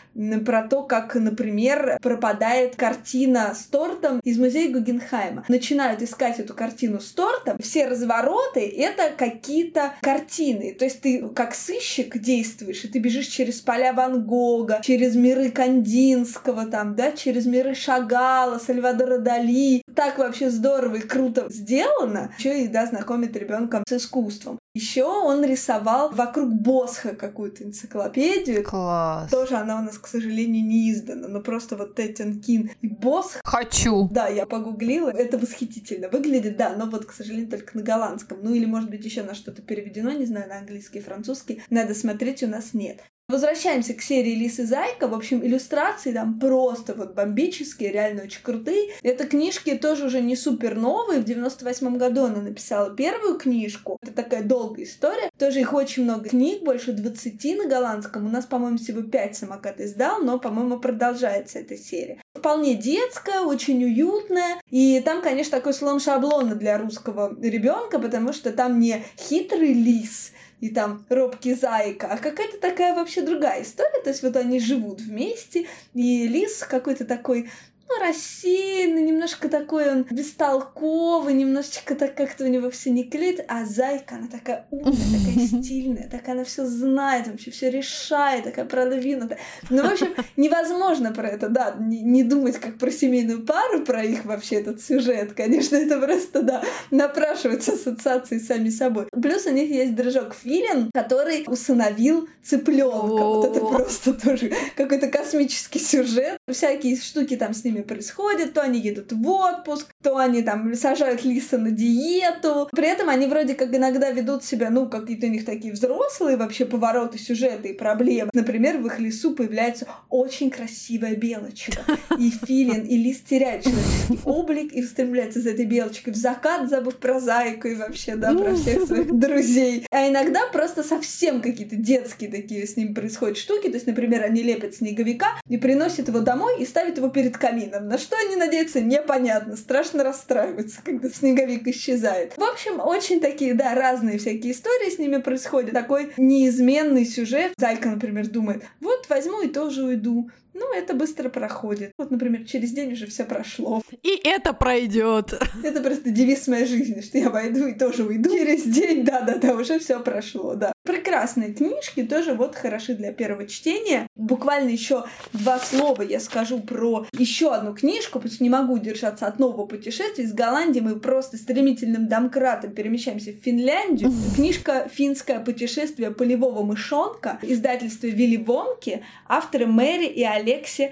про 0.43 0.67
то, 0.67 0.82
как, 0.82 1.13
например, 1.13 1.99
пропадает 2.02 2.75
картина 2.75 3.54
с 3.54 3.65
тортом 3.65 4.19
из 4.23 4.39
музея 4.39 4.71
Гугенхайма. 4.71 5.45
Начинают 5.47 6.02
искать 6.02 6.39
эту 6.39 6.56
картину 6.56 6.99
с 6.99 7.12
тортом. 7.12 7.60
Все 7.60 7.86
развороты— 7.86 8.62
это 8.78 9.12
какие-то 9.15 9.93
картины. 10.02 10.73
То 10.73 10.86
есть 10.86 11.02
ты 11.02 11.30
как 11.30 11.54
сыщик 11.54 12.17
действуешь, 12.17 12.78
и 12.85 12.87
ты 12.87 12.99
бежишь 12.99 13.27
через 13.27 13.59
поля 13.61 13.93
Ван 13.93 14.25
Гога, 14.25 14.81
через 14.83 15.15
миры 15.15 15.51
Кандинского, 15.51 16.65
там, 16.65 16.95
да, 16.95 17.11
через 17.11 17.45
миры 17.45 17.75
Шагала, 17.75 18.59
Сальвадора 18.59 19.19
Дали. 19.19 19.81
Так 19.95 20.17
вообще 20.17 20.49
здорово 20.49 20.95
и 20.95 21.01
круто 21.01 21.47
сделано. 21.49 22.33
Еще 22.37 22.63
и, 22.63 22.67
да, 22.67 22.85
знакомит 22.85 23.35
ребенка 23.35 23.83
с 23.87 23.93
искусством. 23.93 24.59
Еще 24.75 25.03
он 25.03 25.43
рисовал 25.43 26.11
вокруг 26.11 26.53
Босха 26.53 27.15
какую-то 27.15 27.63
энциклопедию. 27.63 28.63
Класс. 28.63 29.29
Тоже 29.31 29.55
она 29.55 29.79
у 29.79 29.83
нас, 29.83 29.97
к 29.97 30.07
сожалению, 30.07 30.63
не 30.65 30.91
издана, 30.91 31.27
но 31.27 31.41
просто 31.41 31.75
вот 31.75 31.95
Тетян 31.95 32.39
Кин 32.39 32.71
и 32.81 32.87
Босх 32.87 33.41
Хочу. 33.43 34.07
да, 34.11 34.27
я 34.27 34.45
погуглила, 34.45 35.09
это 35.09 35.37
восхитительно 35.37 36.07
выглядит, 36.09 36.55
да, 36.55 36.75
но 36.77 36.85
вот, 36.85 37.05
к 37.05 37.11
сожалению, 37.11 37.49
только 37.49 37.77
на 37.77 37.83
голландском. 37.83 38.37
Ну 38.41 38.53
или, 38.53 38.65
может 38.65 38.89
быть, 38.89 39.03
еще 39.03 39.23
на 39.23 39.33
что-то 39.33 39.61
переведено, 39.61 40.11
не 40.11 40.25
знаю, 40.25 40.47
на 40.47 40.59
английский, 40.59 40.99
французский. 40.99 41.61
Надо 41.69 41.95
смотреть, 41.95 42.43
у 42.43 42.47
нас 42.47 42.68
нет. 42.73 43.01
Возвращаемся 43.29 43.93
к 43.93 44.01
серии 44.01 44.34
Лис 44.34 44.58
и 44.58 44.63
Зайка. 44.63 45.08
В 45.08 45.13
общем, 45.13 45.45
иллюстрации 45.45 46.12
там 46.12 46.39
просто 46.39 46.95
вот 46.95 47.13
бомбические, 47.13 47.91
реально 47.91 48.23
очень 48.23 48.41
крутые. 48.41 48.89
Это 49.03 49.27
книжки 49.27 49.75
тоже 49.75 50.08
уже 50.08 50.19
не 50.19 50.36
супер 50.36 50.73
новые. 50.73 51.19
В 51.19 51.25
98 51.25 51.97
году 51.97 52.23
она 52.23 52.41
написала 52.41 52.89
первую 52.89 53.38
книжку. 53.38 53.99
Это 54.01 54.13
такая 54.13 54.41
долгая 54.41 54.86
история. 54.86 55.29
Тоже 55.38 55.60
их 55.60 55.73
очень 55.73 56.05
много 56.05 56.29
книг, 56.29 56.63
больше 56.63 56.91
20 56.91 57.58
на 57.60 57.69
голландском. 57.69 58.25
У 58.25 58.29
нас, 58.29 58.47
по-моему, 58.47 58.79
всего 58.79 59.03
5 59.03 59.36
самокат 59.36 59.79
издал, 59.79 60.23
но, 60.23 60.39
по-моему, 60.39 60.79
продолжается 60.79 61.60
эта 61.60 61.77
серия. 61.77 62.19
Вполне 62.34 62.73
детская, 62.73 63.41
очень 63.41 63.84
уютная. 63.84 64.60
И 64.71 64.99
там, 65.05 65.21
конечно, 65.21 65.55
такой 65.55 65.75
слом 65.75 65.99
шаблона 65.99 66.55
для 66.55 66.79
русского 66.79 67.38
ребенка, 67.39 67.99
потому 67.99 68.34
что 68.34 68.51
там 68.51 68.79
не 68.79 69.03
хитрый 69.19 69.73
лис, 69.73 70.32
и 70.60 70.69
там 70.69 71.06
робкий 71.10 71.54
зайка, 71.54 72.08
а 72.08 72.17
какая-то 72.17 72.58
такая 72.60 72.93
вообще 72.93 73.22
другая 73.22 73.63
история. 73.63 74.02
То 74.04 74.10
есть 74.10 74.24
вот 74.24 74.36
они 74.36 74.60
живут 74.60 75.02
вместе, 75.02 75.67
и 75.93 76.28
лис 76.28 76.63
какой-то 76.63 77.06
такой 77.06 77.50
ну, 77.89 78.06
рассеянный, 78.06 79.02
немножко 79.02 79.49
такой 79.49 79.91
он 79.91 80.06
бестолковый, 80.10 81.34
немножечко 81.34 81.95
так 81.95 82.15
как-то 82.15 82.45
у 82.45 82.47
него 82.47 82.69
все 82.69 82.91
не 82.91 83.04
клеит, 83.04 83.43
а 83.47 83.65
зайка, 83.65 84.15
она 84.15 84.28
такая 84.28 84.67
умная, 84.69 84.93
такая 84.93 85.47
стильная, 85.63 86.10
такая 86.10 86.36
она 86.36 86.43
все 86.43 86.65
знает, 86.65 87.28
вообще 87.28 87.52
все 87.52 87.71
решает, 87.71 88.43
такая 88.43 88.65
продвинутая. 88.65 89.39
Ну, 89.69 89.82
в 89.82 89.91
общем, 89.91 90.13
невозможно 90.38 91.12
про 91.12 91.30
это, 91.30 91.49
да, 91.49 91.75
не, 91.80 92.02
не 92.02 92.23
думать 92.23 92.58
как 92.60 92.78
про 92.78 92.91
семейную 92.91 93.43
пару, 93.43 93.82
про 93.84 94.04
их 94.04 94.25
вообще 94.25 94.58
этот 94.58 94.82
сюжет, 94.82 95.34
конечно, 95.34 95.75
это 95.75 95.99
просто, 95.99 96.43
да, 96.43 96.63
напрашиваются 96.91 97.73
ассоциации 97.73 98.38
сами 98.38 98.69
собой. 98.69 99.08
Плюс 99.12 99.45
у 99.47 99.52
них 99.52 99.69
есть 99.69 99.95
дружок 99.95 100.36
Филин, 100.36 100.91
который 100.93 101.43
усыновил 101.47 102.30
цыпленка. 102.43 102.97
Вот 102.99 103.45
это 103.45 103.65
просто 103.65 104.13
тоже 104.13 104.52
какой-то 104.75 105.08
космический 105.08 105.80
сюжет. 105.80 106.38
Всякие 106.47 106.95
штуки 106.97 107.36
там 107.36 107.54
с 107.54 107.63
ними 107.63 107.78
происходят. 107.83 108.53
То 108.53 108.61
они 108.61 108.79
едут 108.79 109.11
в 109.11 109.27
отпуск, 109.27 109.87
то 110.03 110.17
они 110.17 110.41
там 110.41 110.73
сажают 110.75 111.23
лиса 111.23 111.57
на 111.57 111.71
диету. 111.71 112.69
При 112.71 112.87
этом 112.87 113.09
они 113.09 113.27
вроде 113.27 113.55
как 113.55 113.73
иногда 113.75 114.11
ведут 114.11 114.43
себя, 114.43 114.69
ну, 114.69 114.89
какие-то 114.89 115.27
у 115.27 115.29
них 115.29 115.45
такие 115.45 115.73
взрослые 115.73 116.37
вообще 116.37 116.65
повороты 116.65 117.17
сюжета 117.17 117.67
и 117.67 117.73
проблемы. 117.73 118.29
Например, 118.33 118.77
в 118.77 118.85
их 118.87 118.99
лесу 118.99 119.31
появляется 119.31 119.87
очень 120.09 120.49
красивая 120.49 121.15
белочка. 121.15 121.81
И 122.17 122.31
Филин, 122.31 122.85
и 122.85 122.97
лис 122.97 123.21
теряют 123.21 123.63
человеческий 123.63 124.19
облик 124.25 124.73
и 124.73 124.83
устремляются 124.83 125.41
за 125.41 125.51
этой 125.51 125.65
белочкой 125.65 126.13
в 126.13 126.15
закат, 126.15 126.69
забыв 126.69 126.97
про 126.97 127.19
зайку 127.19 127.67
и 127.67 127.75
вообще, 127.75 128.15
да, 128.15 128.33
про 128.33 128.55
всех 128.55 128.85
своих 128.85 129.07
друзей. 129.19 129.85
А 129.91 130.07
иногда 130.07 130.41
просто 130.51 130.83
совсем 130.83 131.41
какие-то 131.41 131.75
детские 131.75 132.29
такие 132.29 132.65
с 132.65 132.77
ним 132.77 132.93
происходят 132.93 133.37
штуки. 133.37 133.67
То 133.67 133.75
есть, 133.75 133.87
например, 133.87 134.23
они 134.23 134.41
лепят 134.43 134.75
снеговика 134.75 135.27
и 135.47 135.57
приносят 135.57 136.07
его 136.07 136.19
домой 136.19 136.61
и 136.61 136.65
ставят 136.65 136.97
его 136.97 137.09
перед 137.09 137.37
камином. 137.37 137.68
На 137.79 137.97
что 137.97 138.15
они 138.17 138.36
надеются, 138.36 138.82
непонятно. 138.82 139.55
Страшно 139.55 140.03
расстраиваются, 140.03 140.82
когда 140.84 141.10
снеговик 141.10 141.67
исчезает. 141.67 142.38
В 142.38 142.43
общем, 142.43 142.79
очень 142.79 143.19
такие, 143.19 143.53
да, 143.53 143.75
разные 143.75 144.17
всякие 144.17 144.53
истории 144.53 144.89
с 144.89 144.97
ними 144.97 145.17
происходят. 145.17 145.73
Такой 145.73 146.13
неизменный 146.17 147.05
сюжет. 147.05 147.53
Зайка, 147.58 147.89
например, 147.89 148.27
думает, 148.27 148.63
вот 148.79 149.08
возьму 149.10 149.41
и 149.41 149.47
тоже 149.47 149.84
уйду. 149.84 150.29
Ну, 150.53 150.73
это 150.73 150.93
быстро 150.93 151.29
проходит. 151.29 151.93
Вот, 151.97 152.12
например, 152.12 152.43
через 152.43 152.71
день 152.71 152.91
уже 152.93 153.08
все 153.08 153.23
прошло. 153.23 153.82
И 154.03 154.19
это 154.25 154.51
пройдет. 154.51 155.39
Это 155.63 155.82
просто 155.82 156.10
девиз 156.10 156.47
моей 156.47 156.65
жизни, 156.65 156.99
что 157.01 157.17
я 157.17 157.29
войду 157.29 157.67
и 157.67 157.73
тоже 157.73 158.03
уйду. 158.03 158.29
Через 158.29 158.63
день, 158.63 159.05
да-да-да, 159.05 159.53
уже 159.53 159.79
все 159.79 159.99
прошло, 160.01 160.55
да. 160.55 160.73
Прекрасные 160.89 161.54
книжки, 161.54 162.02
тоже 162.02 162.34
вот 162.34 162.56
хороши 162.56 162.95
для 162.95 163.13
первого 163.13 163.45
чтения. 163.45 164.08
Буквально 164.15 164.69
еще 164.69 165.06
два 165.34 165.60
слова 165.60 166.02
я 166.02 166.19
скажу 166.19 166.62
про 166.62 167.06
еще 167.13 167.54
одну 167.54 167.75
книжку, 167.75 168.13
потому 168.13 168.34
что 168.34 168.43
не 168.43 168.49
могу 168.49 168.73
удержаться 168.73 169.28
от 169.28 169.38
нового 169.38 169.67
путешествия. 169.67 170.23
Из 170.23 170.34
Голландии 170.34 170.80
мы 170.80 170.99
просто 170.99 171.38
стремительным 171.38 172.08
домкратом 172.08 172.71
перемещаемся 172.71 173.34
в 173.34 173.36
Финляндию. 173.36 174.12
Книжка 174.36 174.89
«Финское 174.91 175.39
путешествие 175.39 176.10
полевого 176.10 176.63
мышонка», 176.63 177.38
издательство 177.43 178.08
Вилли 178.08 178.38
Вонки, 178.38 179.04
авторы 179.28 179.67
Мэри 179.67 180.08
и 180.08 180.23
Алекси 180.23 180.91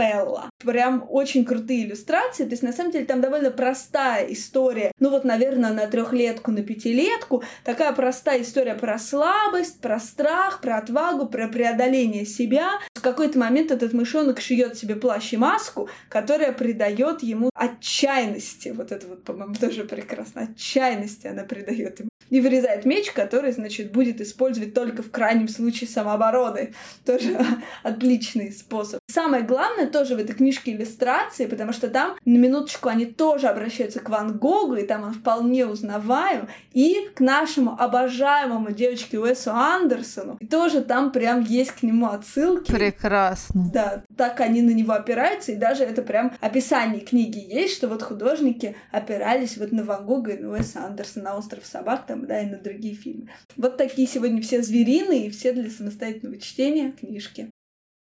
Карпелла. 0.00 0.50
Прям 0.58 1.06
очень 1.08 1.44
крутые 1.44 1.84
иллюстрации. 1.84 2.44
То 2.44 2.50
есть, 2.50 2.62
на 2.62 2.72
самом 2.72 2.92
деле, 2.92 3.04
там 3.04 3.20
довольно 3.20 3.50
простая 3.50 4.26
история. 4.32 4.92
Ну 4.98 5.10
вот, 5.10 5.24
наверное, 5.24 5.72
на 5.72 5.86
трехлетку, 5.86 6.50
на 6.50 6.62
пятилетку. 6.62 7.42
Такая 7.64 7.92
простая 7.92 8.42
история 8.42 8.74
про 8.74 8.98
слабость, 8.98 9.80
про 9.80 9.98
страх, 10.00 10.60
про 10.60 10.78
отвагу, 10.78 11.26
про 11.26 11.48
преодоление 11.48 12.26
себя. 12.26 12.70
В 12.94 13.00
какой-то 13.00 13.38
момент 13.38 13.70
этот 13.70 13.92
мышонок 13.92 14.40
шьет 14.40 14.76
себе 14.76 14.96
плащ 14.96 15.32
и 15.32 15.36
маску, 15.36 15.88
которая 16.08 16.52
придает 16.52 17.22
ему 17.22 17.50
отчаянности. 17.54 18.70
Вот 18.70 18.92
это 18.92 19.06
вот, 19.06 19.24
по-моему, 19.24 19.54
тоже 19.54 19.84
прекрасно. 19.84 20.42
Отчаянности 20.42 21.26
она 21.26 21.44
придает 21.44 22.00
ему. 22.00 22.09
И 22.30 22.40
вырезает 22.40 22.84
меч, 22.84 23.10
который, 23.12 23.52
значит, 23.52 23.92
будет 23.92 24.20
использовать 24.20 24.74
только 24.74 25.02
в 25.02 25.10
крайнем 25.10 25.48
случае 25.48 25.88
самообороны. 25.88 26.72
Тоже 27.04 27.38
отличный 27.82 28.52
способ. 28.52 29.00
Самое 29.08 29.42
главное 29.42 29.86
тоже 29.86 30.16
в 30.16 30.18
этой 30.18 30.34
книжке 30.34 30.72
иллюстрации, 30.72 31.46
потому 31.46 31.72
что 31.72 31.88
там, 31.88 32.16
на 32.24 32.36
минуточку, 32.36 32.88
они 32.88 33.06
тоже 33.06 33.48
обращаются 33.48 34.00
к 34.00 34.08
Ван 34.08 34.38
Гогу, 34.38 34.76
и 34.76 34.86
там 34.86 35.02
он 35.02 35.12
вполне 35.12 35.66
узнаваем, 35.66 36.48
и 36.72 37.08
к 37.14 37.20
нашему 37.20 37.76
обожаемому 37.78 38.70
девочке 38.70 39.18
Уэсу 39.18 39.50
Андерсону. 39.52 40.36
И 40.40 40.46
тоже 40.46 40.82
там 40.82 41.10
прям 41.12 41.40
есть 41.42 41.72
к 41.72 41.82
нему 41.82 42.06
отсылки. 42.06 42.70
Прекрасно. 42.70 43.70
Да, 43.72 44.04
так 44.16 44.40
они 44.40 44.62
на 44.62 44.70
него 44.70 44.92
опираются, 44.92 45.52
и 45.52 45.56
даже 45.56 45.84
это 45.84 46.02
прям 46.02 46.32
описание 46.40 47.00
книги 47.00 47.38
есть, 47.38 47.74
что 47.74 47.88
вот 47.88 48.02
художники 48.02 48.76
опирались 48.92 49.56
вот 49.56 49.72
на 49.72 49.84
Ван 49.84 50.06
Гога 50.06 50.32
и 50.32 50.38
на 50.38 50.50
Уэса 50.50 50.84
Андерсона, 50.84 51.30
на 51.30 51.36
«Остров 51.36 51.66
собак», 51.66 52.06
там, 52.06 52.19
да, 52.26 52.42
и 52.42 52.46
на 52.46 52.58
другие 52.58 52.94
фильмы. 52.94 53.30
Вот 53.56 53.76
такие 53.76 54.06
сегодня 54.06 54.40
все 54.42 54.62
звериные 54.62 55.26
и 55.26 55.30
все 55.30 55.52
для 55.52 55.70
самостоятельного 55.70 56.38
чтения 56.38 56.92
книжки. 56.92 57.50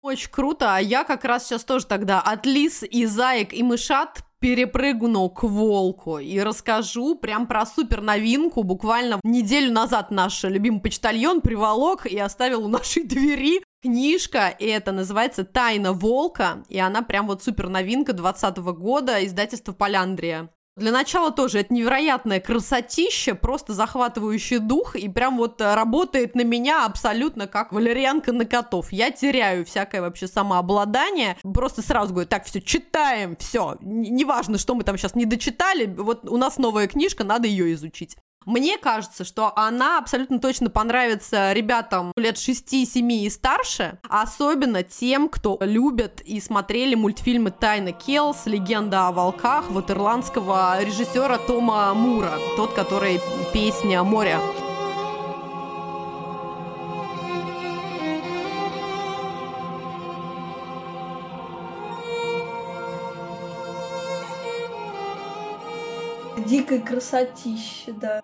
Очень 0.02 0.32
круто, 0.32 0.76
а 0.76 0.80
я 0.80 1.04
как 1.04 1.26
раз 1.26 1.48
сейчас 1.48 1.64
тоже 1.64 1.86
тогда 1.86 2.20
от 2.22 2.46
лис 2.46 2.84
и 2.84 3.06
заек 3.06 3.54
и 3.54 3.62
мышат 3.62 4.24
перепрыгну 4.40 5.30
к 5.30 5.44
волку 5.44 6.18
и 6.18 6.40
расскажу 6.40 7.16
прям 7.16 7.46
про 7.46 7.66
супер 7.68 8.02
новинку. 8.02 8.64
Буквально 8.64 9.20
неделю 9.24 9.72
назад 9.72 10.10
наш 10.10 10.44
любимый 10.44 10.82
почтальон 10.82 11.42
приволок 11.42 12.08
и 12.08 12.18
оставил 12.18 12.66
у 12.66 12.68
нашей 12.68 13.04
двери 13.04 13.64
книжка, 13.84 14.50
и 14.50 14.66
это 14.66 14.92
называется 14.92 15.44
«Тайна 15.44 15.94
волка», 15.94 16.64
и 16.70 16.80
она 16.80 17.04
прям 17.04 17.28
вот 17.28 17.44
супер 17.44 17.70
новинка 17.70 18.14
2020 18.14 18.58
года, 18.80 19.24
издательство 19.24 19.74
«Поляндрия». 19.74 20.50
Для 20.78 20.92
начала 20.94 21.32
тоже 21.32 21.60
это 21.60 21.74
невероятное 21.74 22.40
красотища, 22.40 23.36
просто 23.36 23.74
захватывающий 23.74 24.60
дух, 24.60 24.96
и 24.96 25.10
прям 25.10 25.38
вот 25.38 25.60
э, 25.60 25.76
работает 25.76 26.34
на 26.34 26.46
меня 26.46 26.86
абсолютно 26.86 27.48
как 27.48 27.74
валерьянка 27.74 28.32
на 28.32 28.46
котов. 28.46 28.94
Я 28.94 29.12
теряю 29.12 29.66
всякое 29.66 30.00
вообще 30.00 30.28
самообладание, 30.28 31.36
просто 31.44 31.82
сразу 31.82 32.14
говорю, 32.14 32.30
так, 32.30 32.46
все, 32.46 32.62
читаем, 32.62 33.36
все, 33.36 33.78
неважно, 33.82 34.58
что 34.58 34.74
мы 34.74 34.84
там 34.84 34.98
сейчас 34.98 35.14
не 35.14 35.26
дочитали, 35.26 35.88
вот 35.88 36.30
у 36.30 36.38
нас 36.38 36.58
новая 36.58 36.88
книжка, 36.88 37.26
надо 37.26 37.48
ее 37.48 37.74
изучить. 37.74 38.16
Мне 38.48 38.80
кажется, 38.80 39.24
что 39.24 39.54
она 39.56 40.00
абсолютно 40.00 40.40
точно 40.40 40.72
понравится 40.72 41.54
ребятам 41.54 42.12
лет 42.16 42.38
6-7 42.38 42.86
и 43.12 43.30
старше, 43.30 44.00
особенно 44.10 44.82
тем, 44.82 45.30
кто 45.30 45.60
любят 45.62 46.22
и 46.22 46.42
смотрели 46.42 46.96
мультфильмы 46.96 47.52
Тайна 47.52 47.92
Келс, 47.92 48.48
Легенда 48.48 49.08
о 49.08 49.12
волках, 49.12 49.70
вот 49.70 49.92
ирландского 49.92 50.84
режиссера 50.84 51.38
Тома 51.38 51.94
Мура, 51.94 52.34
тот, 52.58 52.74
который 52.74 53.22
песня 53.54 54.02
«Море». 54.02 54.40
Дикой 66.48 66.82
красотища, 66.82 67.94
да. 67.94 68.22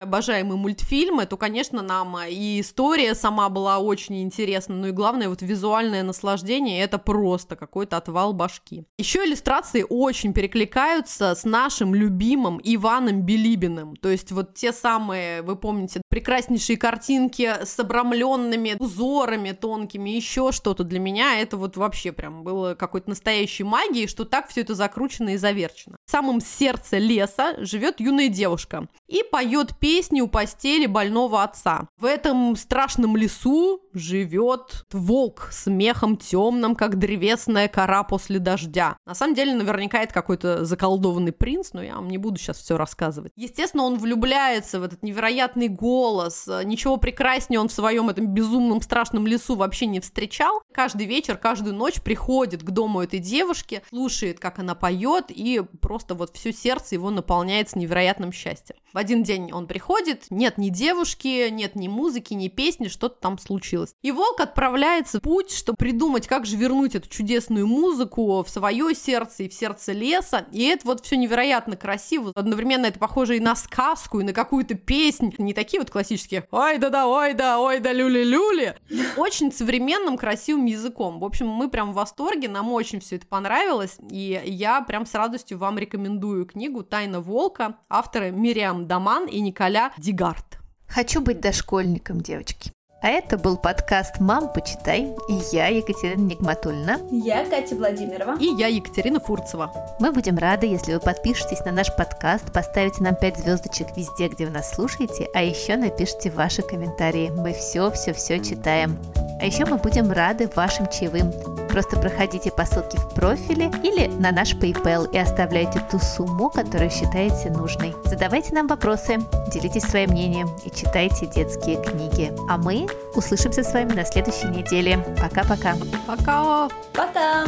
Обожаемые 0.00 0.56
мультфильмы, 0.56 1.26
то, 1.26 1.36
конечно, 1.36 1.82
нам 1.82 2.16
и 2.26 2.60
история 2.60 3.14
сама 3.14 3.50
была 3.50 3.78
очень 3.78 4.22
интересна, 4.22 4.74
ну 4.74 4.88
и 4.88 4.92
главное, 4.92 5.28
вот 5.28 5.42
визуальное 5.42 6.02
наслаждение, 6.02 6.82
это 6.82 6.98
просто 6.98 7.54
какой-то 7.54 7.98
отвал 7.98 8.32
башки. 8.32 8.86
Еще 8.98 9.24
иллюстрации 9.24 9.84
очень 9.88 10.32
перекликаются 10.32 11.34
с 11.34 11.44
нашим 11.44 11.94
любимым 11.94 12.60
Иваном 12.64 13.22
Билибиным, 13.22 13.94
то 13.96 14.08
есть 14.08 14.32
вот 14.32 14.54
те 14.54 14.72
самые, 14.72 15.42
вы 15.42 15.54
помните, 15.56 16.00
прекраснейшие 16.08 16.78
картинки 16.78 17.52
с 17.62 17.78
обрамленными 17.78 18.76
узорами 18.78 19.52
тонкими, 19.52 20.10
еще 20.10 20.50
что-то 20.50 20.82
для 20.82 20.98
меня, 20.98 21.40
это 21.40 21.58
вот 21.58 21.76
вообще 21.76 22.12
прям 22.12 22.42
было 22.42 22.74
какой-то 22.74 23.10
настоящей 23.10 23.64
магией, 23.64 24.08
что 24.08 24.24
так 24.24 24.48
все 24.48 24.62
это 24.62 24.74
закручено 24.74 25.30
и 25.30 25.36
заверчено. 25.36 25.96
В 26.06 26.10
самом 26.10 26.40
сердце 26.40 26.96
леса 26.96 27.54
живет 27.58 28.00
юная 28.00 28.28
девушка 28.28 28.88
и 29.10 29.24
поет 29.24 29.76
песни 29.78 30.20
у 30.20 30.28
постели 30.28 30.86
больного 30.86 31.42
отца. 31.42 31.88
В 31.98 32.04
этом 32.04 32.54
страшном 32.54 33.16
лесу 33.16 33.82
живет 33.92 34.86
волк 34.92 35.48
с 35.50 35.66
мехом 35.66 36.16
темным, 36.16 36.76
как 36.76 36.96
древесная 36.96 37.66
кора 37.66 38.04
после 38.04 38.38
дождя. 38.38 38.96
На 39.04 39.14
самом 39.16 39.34
деле, 39.34 39.54
наверняка 39.54 40.00
это 40.02 40.14
какой-то 40.14 40.64
заколдованный 40.64 41.32
принц, 41.32 41.70
но 41.72 41.82
я 41.82 41.96
вам 41.96 42.08
не 42.08 42.18
буду 42.18 42.38
сейчас 42.38 42.58
все 42.58 42.76
рассказывать. 42.76 43.32
Естественно, 43.34 43.82
он 43.82 43.98
влюбляется 43.98 44.78
в 44.78 44.84
этот 44.84 45.02
невероятный 45.02 45.68
голос. 45.68 46.48
Ничего 46.64 46.96
прекраснее 46.96 47.58
он 47.58 47.68
в 47.68 47.72
своем 47.72 48.10
этом 48.10 48.28
безумном 48.28 48.80
страшном 48.80 49.26
лесу 49.26 49.56
вообще 49.56 49.86
не 49.86 49.98
встречал. 49.98 50.62
Каждый 50.72 51.06
вечер, 51.06 51.36
каждую 51.36 51.74
ночь 51.74 52.00
приходит 52.00 52.62
к 52.62 52.70
дому 52.70 53.00
этой 53.00 53.18
девушки, 53.18 53.82
слушает, 53.88 54.38
как 54.38 54.60
она 54.60 54.76
поет, 54.76 55.26
и 55.30 55.62
просто 55.80 56.14
вот 56.14 56.36
все 56.36 56.52
сердце 56.52 56.94
его 56.94 57.10
наполняется 57.10 57.76
невероятным 57.76 58.30
счастьем. 58.30 58.76
В 58.92 58.99
один 59.00 59.22
день 59.22 59.50
он 59.52 59.66
приходит, 59.66 60.26
нет 60.30 60.58
ни 60.58 60.68
девушки, 60.68 61.48
нет 61.50 61.74
ни 61.74 61.88
музыки, 61.88 62.34
ни 62.34 62.48
песни, 62.48 62.88
что-то 62.88 63.16
там 63.20 63.38
случилось. 63.38 63.94
И 64.02 64.12
волк 64.12 64.40
отправляется 64.40 65.18
в 65.18 65.22
путь, 65.22 65.50
чтобы 65.50 65.76
придумать, 65.76 66.26
как 66.26 66.46
же 66.46 66.56
вернуть 66.56 66.94
эту 66.94 67.08
чудесную 67.08 67.66
музыку 67.66 68.42
в 68.42 68.50
свое 68.50 68.94
сердце 68.94 69.44
и 69.44 69.48
в 69.48 69.54
сердце 69.54 69.92
леса. 69.92 70.46
И 70.52 70.64
это 70.64 70.86
вот 70.86 71.04
все 71.04 71.16
невероятно 71.16 71.76
красиво. 71.76 72.32
Одновременно 72.34 72.86
это 72.86 72.98
похоже 72.98 73.36
и 73.36 73.40
на 73.40 73.56
сказку, 73.56 74.20
и 74.20 74.24
на 74.24 74.32
какую-то 74.32 74.74
песню. 74.74 75.32
Не 75.38 75.54
такие 75.54 75.80
вот 75.80 75.90
классические 75.90 76.46
«Ой 76.50 76.78
да 76.78 76.90
да, 76.90 77.06
ой 77.06 77.34
да, 77.34 77.58
ой 77.58 77.80
да, 77.80 77.92
люли-люли». 77.92 78.76
Очень 79.16 79.50
современным, 79.52 80.18
красивым 80.18 80.66
языком. 80.66 81.20
В 81.20 81.24
общем, 81.24 81.48
мы 81.48 81.70
прям 81.70 81.92
в 81.92 81.94
восторге, 81.94 82.48
нам 82.48 82.70
очень 82.72 83.00
все 83.00 83.16
это 83.16 83.26
понравилось. 83.26 83.96
И 84.10 84.40
я 84.44 84.82
прям 84.82 85.06
с 85.06 85.14
радостью 85.14 85.58
вам 85.58 85.78
рекомендую 85.78 86.44
книгу 86.44 86.82
«Тайна 86.82 87.20
волка» 87.20 87.76
авторы 87.88 88.30
Мириам 88.30 88.86
Даман 88.90 89.26
и 89.26 89.38
Николя 89.38 89.92
Дигард. 89.98 90.58
Хочу 90.88 91.20
быть 91.20 91.40
дошкольником, 91.40 92.20
девочки. 92.20 92.72
А 93.02 93.08
это 93.08 93.38
был 93.38 93.56
подкаст 93.56 94.20
«Мам, 94.20 94.52
почитай» 94.52 95.08
и 95.26 95.40
я, 95.52 95.68
Екатерина 95.68 96.20
Нигматульна. 96.20 96.98
Я 97.10 97.46
Катя 97.46 97.74
Владимирова. 97.74 98.36
И 98.38 98.44
я, 98.44 98.66
Екатерина 98.66 99.18
Фурцева. 99.20 99.72
Мы 100.00 100.12
будем 100.12 100.36
рады, 100.36 100.66
если 100.66 100.92
вы 100.92 101.00
подпишетесь 101.00 101.64
на 101.64 101.72
наш 101.72 101.96
подкаст, 101.96 102.52
поставите 102.52 103.02
нам 103.02 103.14
5 103.14 103.38
звездочек 103.38 103.96
везде, 103.96 104.28
где 104.28 104.44
вы 104.44 104.50
нас 104.50 104.74
слушаете, 104.74 105.30
а 105.32 105.42
еще 105.42 105.76
напишите 105.76 106.30
ваши 106.30 106.60
комментарии. 106.60 107.32
Мы 107.34 107.54
все-все-все 107.54 108.38
читаем. 108.38 108.98
А 109.40 109.46
еще 109.46 109.64
мы 109.64 109.78
будем 109.78 110.12
рады 110.12 110.50
вашим 110.54 110.86
чаевым. 110.86 111.32
Просто 111.70 111.98
проходите 111.98 112.50
по 112.50 112.66
ссылке 112.66 112.98
в 112.98 113.14
профиле 113.14 113.70
или 113.82 114.08
на 114.08 114.32
наш 114.32 114.54
PayPal 114.54 115.10
и 115.12 115.18
оставляйте 115.18 115.80
ту 115.90 115.98
сумму, 115.98 116.50
которую 116.50 116.90
считаете 116.90 117.48
нужной. 117.50 117.94
Задавайте 118.04 118.54
нам 118.54 118.66
вопросы, 118.66 119.18
делитесь 119.50 119.84
своим 119.84 120.10
мнением 120.10 120.48
и 120.64 120.70
читайте 120.70 121.26
детские 121.26 121.82
книги. 121.82 122.32
А 122.50 122.58
мы 122.58 122.86
услышимся 123.14 123.62
с 123.62 123.72
вами 123.72 123.92
на 123.92 124.04
следующей 124.04 124.48
неделе. 124.48 124.98
Пока-пока. 125.20 125.76
Пока! 126.06 126.68
Пока! 126.92 127.46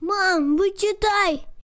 Мам, 0.00 0.56
вычитай! 0.56 1.46